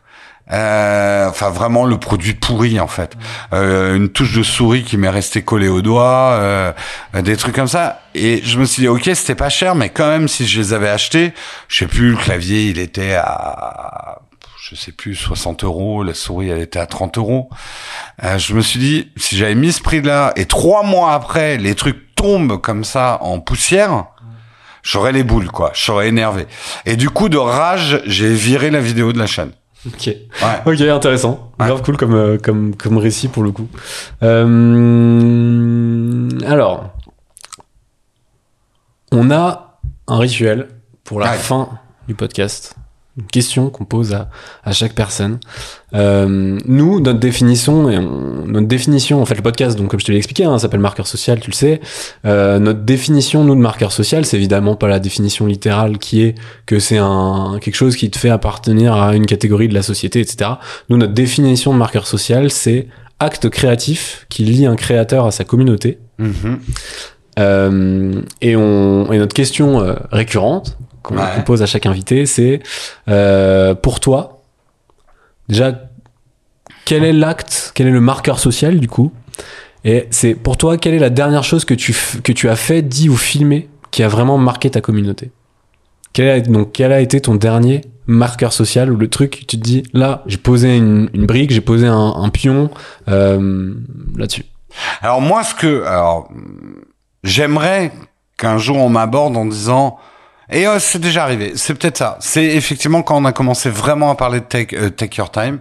[0.52, 3.18] Euh, enfin, vraiment le produit pourri en fait.
[3.54, 6.72] Euh, une touche de souris qui m'est restée collée au doigt, euh,
[7.14, 8.02] des trucs comme ça.
[8.16, 10.74] Et je me suis dit, ok, c'était pas cher, mais quand même, si je les
[10.74, 11.34] avais achetés,
[11.68, 14.20] je sais plus, le clavier, il était à,
[14.70, 17.50] je sais plus, 60 euros, la souris, elle était à 30 euros.
[18.24, 21.76] Euh, je me suis dit, si j'avais mis ce prix-là, et trois mois après, les
[21.76, 24.06] trucs tombent comme ça en poussière,
[24.90, 25.72] j'aurais les boules, quoi.
[25.74, 26.48] Je serais énervé.
[26.86, 29.52] Et du coup, de rage, j'ai viré la vidéo de la chaîne.
[29.86, 30.08] Ok.
[30.08, 30.18] Ouais.
[30.66, 31.52] Ok, intéressant.
[31.60, 31.68] Ouais.
[31.68, 33.68] Grave cool comme, euh, comme, comme récit pour le coup.
[34.24, 36.94] Euh, alors,
[39.12, 40.68] on a un rituel
[41.04, 41.38] pour la Ouais.
[41.38, 41.70] fin
[42.08, 42.76] du podcast.
[43.18, 44.30] Une question qu'on pose à,
[44.64, 45.40] à chaque personne.
[45.96, 50.06] Euh, nous, notre définition, et on- notre définition, en fait, le podcast, donc comme je
[50.06, 51.82] te l'ai expliqué, hein, s'appelle marqueur social, tu le sais.
[52.26, 56.36] Euh, notre définition, nous, de marqueur social, c'est évidemment pas la définition littérale qui est
[56.68, 60.20] que c'est un quelque chose qui te fait appartenir à une catégorie de la société,
[60.20, 60.52] etc.
[60.90, 62.88] Nous, notre définition de marqueur social, c'est
[63.20, 65.98] acte créatif qui lie un créateur à sa communauté.
[66.20, 66.60] Mhm.
[67.40, 70.78] Euh, et, on, et notre question euh, récurrente
[71.08, 71.44] qu'on Ouais.
[71.46, 72.62] pose à chaque invité, c'est
[73.08, 74.42] euh, pour toi,
[75.48, 75.72] déjà,
[76.86, 79.12] quel est l'acte, quel est le marqueur social du coup?
[79.86, 82.82] Et c'est pour toi, quelle est la dernière chose que tu, que tu as fait,
[82.82, 85.32] dit ou filmé qui a vraiment marqué ta communauté?
[86.14, 89.64] Quel a, donc, quel a été ton dernier marqueur social ou le truc, tu te
[89.64, 92.70] dis, là, j'ai posé une, une brique, j'ai posé un, un pion
[93.10, 93.74] euh,
[94.18, 94.46] là-dessus?
[95.02, 96.30] Alors moi, ce que, alors,
[97.24, 97.92] j'aimerais
[98.38, 99.98] qu'un jour on m'aborde en disant,
[100.50, 102.18] et euh, c'est déjà arrivé, c'est peut-être ça.
[102.22, 105.60] C'est effectivement quand on a commencé vraiment à parler de Take, euh, take Your Time,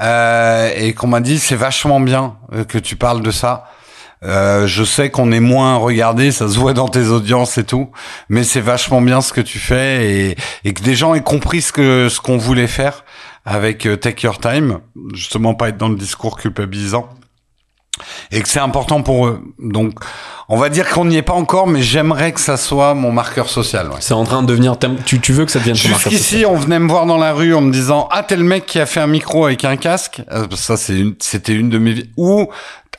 [0.00, 3.66] euh, et qu'on m'a dit c'est vachement bien euh, que tu parles de ça.
[4.22, 7.90] Euh, je sais qu'on est moins regardé, ça se voit dans tes audiences et tout,
[8.28, 11.62] mais c'est vachement bien ce que tu fais et, et que des gens aient compris
[11.62, 13.04] ce que ce qu'on voulait faire
[13.46, 14.80] avec euh, Take Your Time,
[15.14, 17.08] justement pas être dans le discours culpabilisant
[18.32, 19.40] et que c'est important pour eux.
[19.58, 19.92] Donc,
[20.48, 23.48] on va dire qu'on n'y est pas encore, mais j'aimerais que ça soit mon marqueur
[23.48, 23.88] social.
[23.88, 23.96] ouais.
[24.00, 24.76] C'est en train de devenir.
[25.06, 27.18] Tu, tu veux que ça devienne ton marqueur social Jusqu'ici, on venait me voir dans
[27.18, 29.64] la rue en me disant ah t'es le mec qui a fait un micro avec
[29.64, 30.22] un casque.
[30.32, 32.48] Euh, Ça c'est une, c'était une de mes ou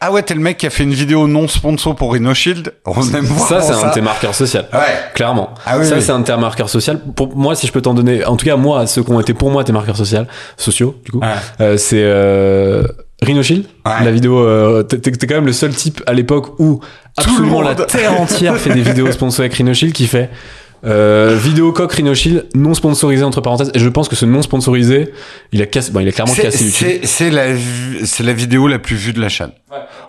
[0.03, 2.73] ah ouais t'es le mec qui a fait une vidéo non sponsor pour InnoShield.
[2.85, 3.47] On venait me voir.
[3.47, 4.61] Ça, c'est pour un de tes marqueurs sociaux.
[4.73, 4.79] Ouais.
[5.13, 5.53] Clairement.
[5.63, 6.01] Ah oui, ça, oui.
[6.01, 6.95] c'est un de tes marqueurs sociaux.
[7.15, 9.35] Pour moi, si je peux t'en donner, en tout cas, moi, ceux qui ont été
[9.35, 10.23] pour moi tes marqueurs sociaux,
[10.57, 11.27] sociaux, du coup, Ouais.
[11.59, 12.83] euh, c'est euh,
[13.23, 13.65] Rhino Shield.
[13.85, 14.03] Ouais.
[14.03, 16.79] La vidéo, euh, t'es quand même le seul type à l'époque où
[17.17, 20.29] absolument la terre entière fait des vidéos sponsorisées avec Rhino Shield qui fait
[20.83, 23.69] euh, vidéo coq Rhino Shield non sponsorisé entre parenthèses.
[23.75, 25.13] Et je pense que ce non sponsorisé,
[25.51, 27.01] il a cassé, bon, il a clairement cassé YouTube.
[27.03, 27.43] c'est, la,
[28.03, 29.51] c'est la vidéo la plus vue de la chaîne.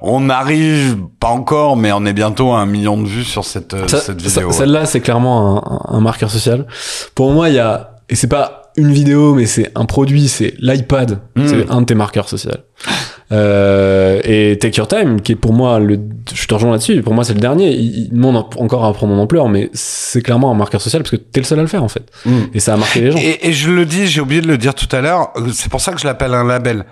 [0.01, 3.73] On arrive pas encore, mais on est bientôt à un million de vues sur cette,
[3.89, 4.49] Ça- cette ça- vidéo.
[4.49, 4.55] ouais.
[4.55, 5.59] Celle-là, c'est clairement
[5.91, 6.67] un, un- un marqueur social.
[7.15, 10.55] Pour moi, il y a, et c'est pas une vidéo, mais c'est un produit, c'est
[10.59, 11.21] l'iPad.
[11.37, 11.47] Mm.
[11.47, 12.53] C'est un de tes marqueurs sociaux.
[13.31, 15.99] Euh, et Take Your Time, qui est pour moi le,
[16.35, 17.73] je te rejoins là-dessus, pour moi c'est le dernier.
[17.73, 21.11] Il, il demande encore à prendre en ampleur, mais c'est clairement un marqueur social parce
[21.11, 22.11] que t'es le seul à le faire en fait.
[22.27, 22.41] Mm.
[22.53, 23.19] Et ça a marqué les gens.
[23.19, 25.81] Et, et je le dis, j'ai oublié de le dire tout à l'heure, c'est pour
[25.81, 26.85] ça que je l'appelle un label.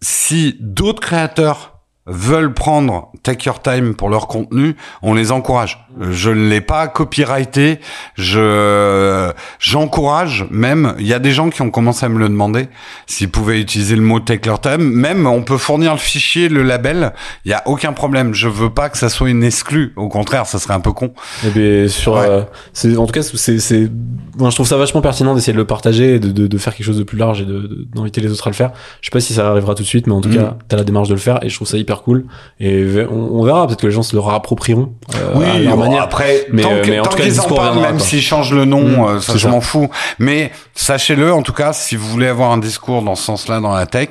[0.00, 1.73] Si d'autres créateurs
[2.06, 5.86] veulent prendre Take Your Time pour leur contenu, on les encourage.
[6.10, 7.78] Je ne l'ai pas copyrighté,
[8.16, 12.68] je j'encourage même, il y a des gens qui ont commencé à me le demander
[13.06, 16.62] s'ils pouvaient utiliser le mot Take Your Time, même on peut fournir le fichier, le
[16.62, 17.12] label,
[17.44, 18.34] il y a aucun problème.
[18.34, 21.12] Je veux pas que ça soit une exclue, au contraire, ça serait un peu con.
[21.46, 22.26] Et bien, sur, Ouais.
[22.28, 22.42] euh,
[22.72, 23.90] c'est, en tout cas, c'est, c'est,
[24.38, 26.74] moi, je trouve ça vachement pertinent d'essayer de le partager et de, de, de faire
[26.74, 28.72] quelque chose de plus large et de, d'inviter les autres à le faire.
[29.00, 30.34] Je sais pas si ça arrivera tout de suite, mais en tout Mm.
[30.36, 32.24] cas, t'as la démarche de le faire et je trouve ça hyper cool.
[32.60, 35.84] Et on, on verra, peut-être que les gens se le réapproprieront, euh, à leur bon,
[35.84, 36.02] manière.
[36.02, 38.20] après, Mais, tant euh, que- mais en tant tout cas, qu'ils en parlent, même s'ils
[38.22, 39.88] changent le nom, Mmh, euh, ça, je m'en fous.
[40.18, 43.74] Mais sachez-le, en tout cas, si vous voulez avoir un discours dans ce sens-là dans
[43.74, 44.08] la tech,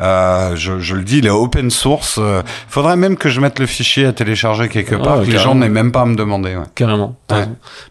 [0.00, 2.18] euh, je, je le dis, il est open source.
[2.68, 5.54] Faudrait même que je mette le fichier à télécharger quelque Ah, part, que les gens
[5.54, 6.56] n'aient même pas à me demander.
[6.56, 6.62] Ouais.
[6.74, 7.16] Carrément.
[7.30, 7.44] Ouais.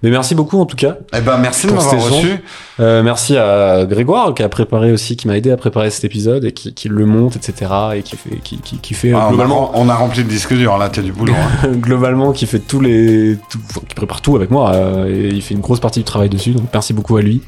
[0.04, 0.96] Mais merci beaucoup, en tout cas.
[1.16, 2.42] Eh ben, merci de m'avoir reçu.
[2.80, 6.52] Merci à Grégoire qui a préparé aussi, qui m'a aidé à préparer cet épisode et
[6.52, 7.72] qui, qui le monte, etc.
[7.96, 10.28] et qui fait, qui, qui, qui fait Ah, globalement, on, a, on a rempli le
[10.30, 11.34] disque dur, là, t'as du boulot.
[11.34, 11.68] hein.
[11.76, 15.54] globalement, qui fait tous les, tout- qui prépare tout avec moi, euh, et il fait
[15.54, 16.52] une grosse partie du travail dessus.
[16.52, 17.42] Donc merci beaucoup à lui.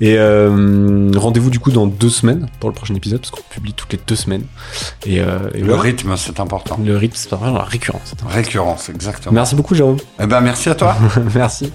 [0.00, 3.72] Et euh, rendez-vous du coup dans deux semaines pour le prochain épisode, parce qu'on publie
[3.72, 4.44] toutes les deux semaines.
[5.06, 5.82] Et, euh, et Le voilà.
[5.82, 6.78] rythme, c'est important.
[6.84, 8.14] le rythme, c'est vraiment la récurrence.
[8.28, 9.32] Récurrence, exactement.
[9.34, 9.96] Merci beaucoup, Jérôme.
[10.20, 10.96] Eh ben, merci à toi.
[11.34, 11.72] Merci.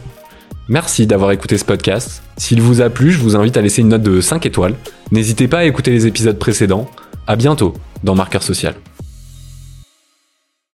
[0.69, 2.21] Merci d'avoir écouté ce podcast.
[2.37, 4.75] S'il vous a plu, je vous invite à laisser une note de 5 étoiles.
[5.11, 6.87] N'hésitez pas à écouter les épisodes précédents.
[7.27, 7.73] À bientôt
[8.03, 8.75] dans Marqueur Social.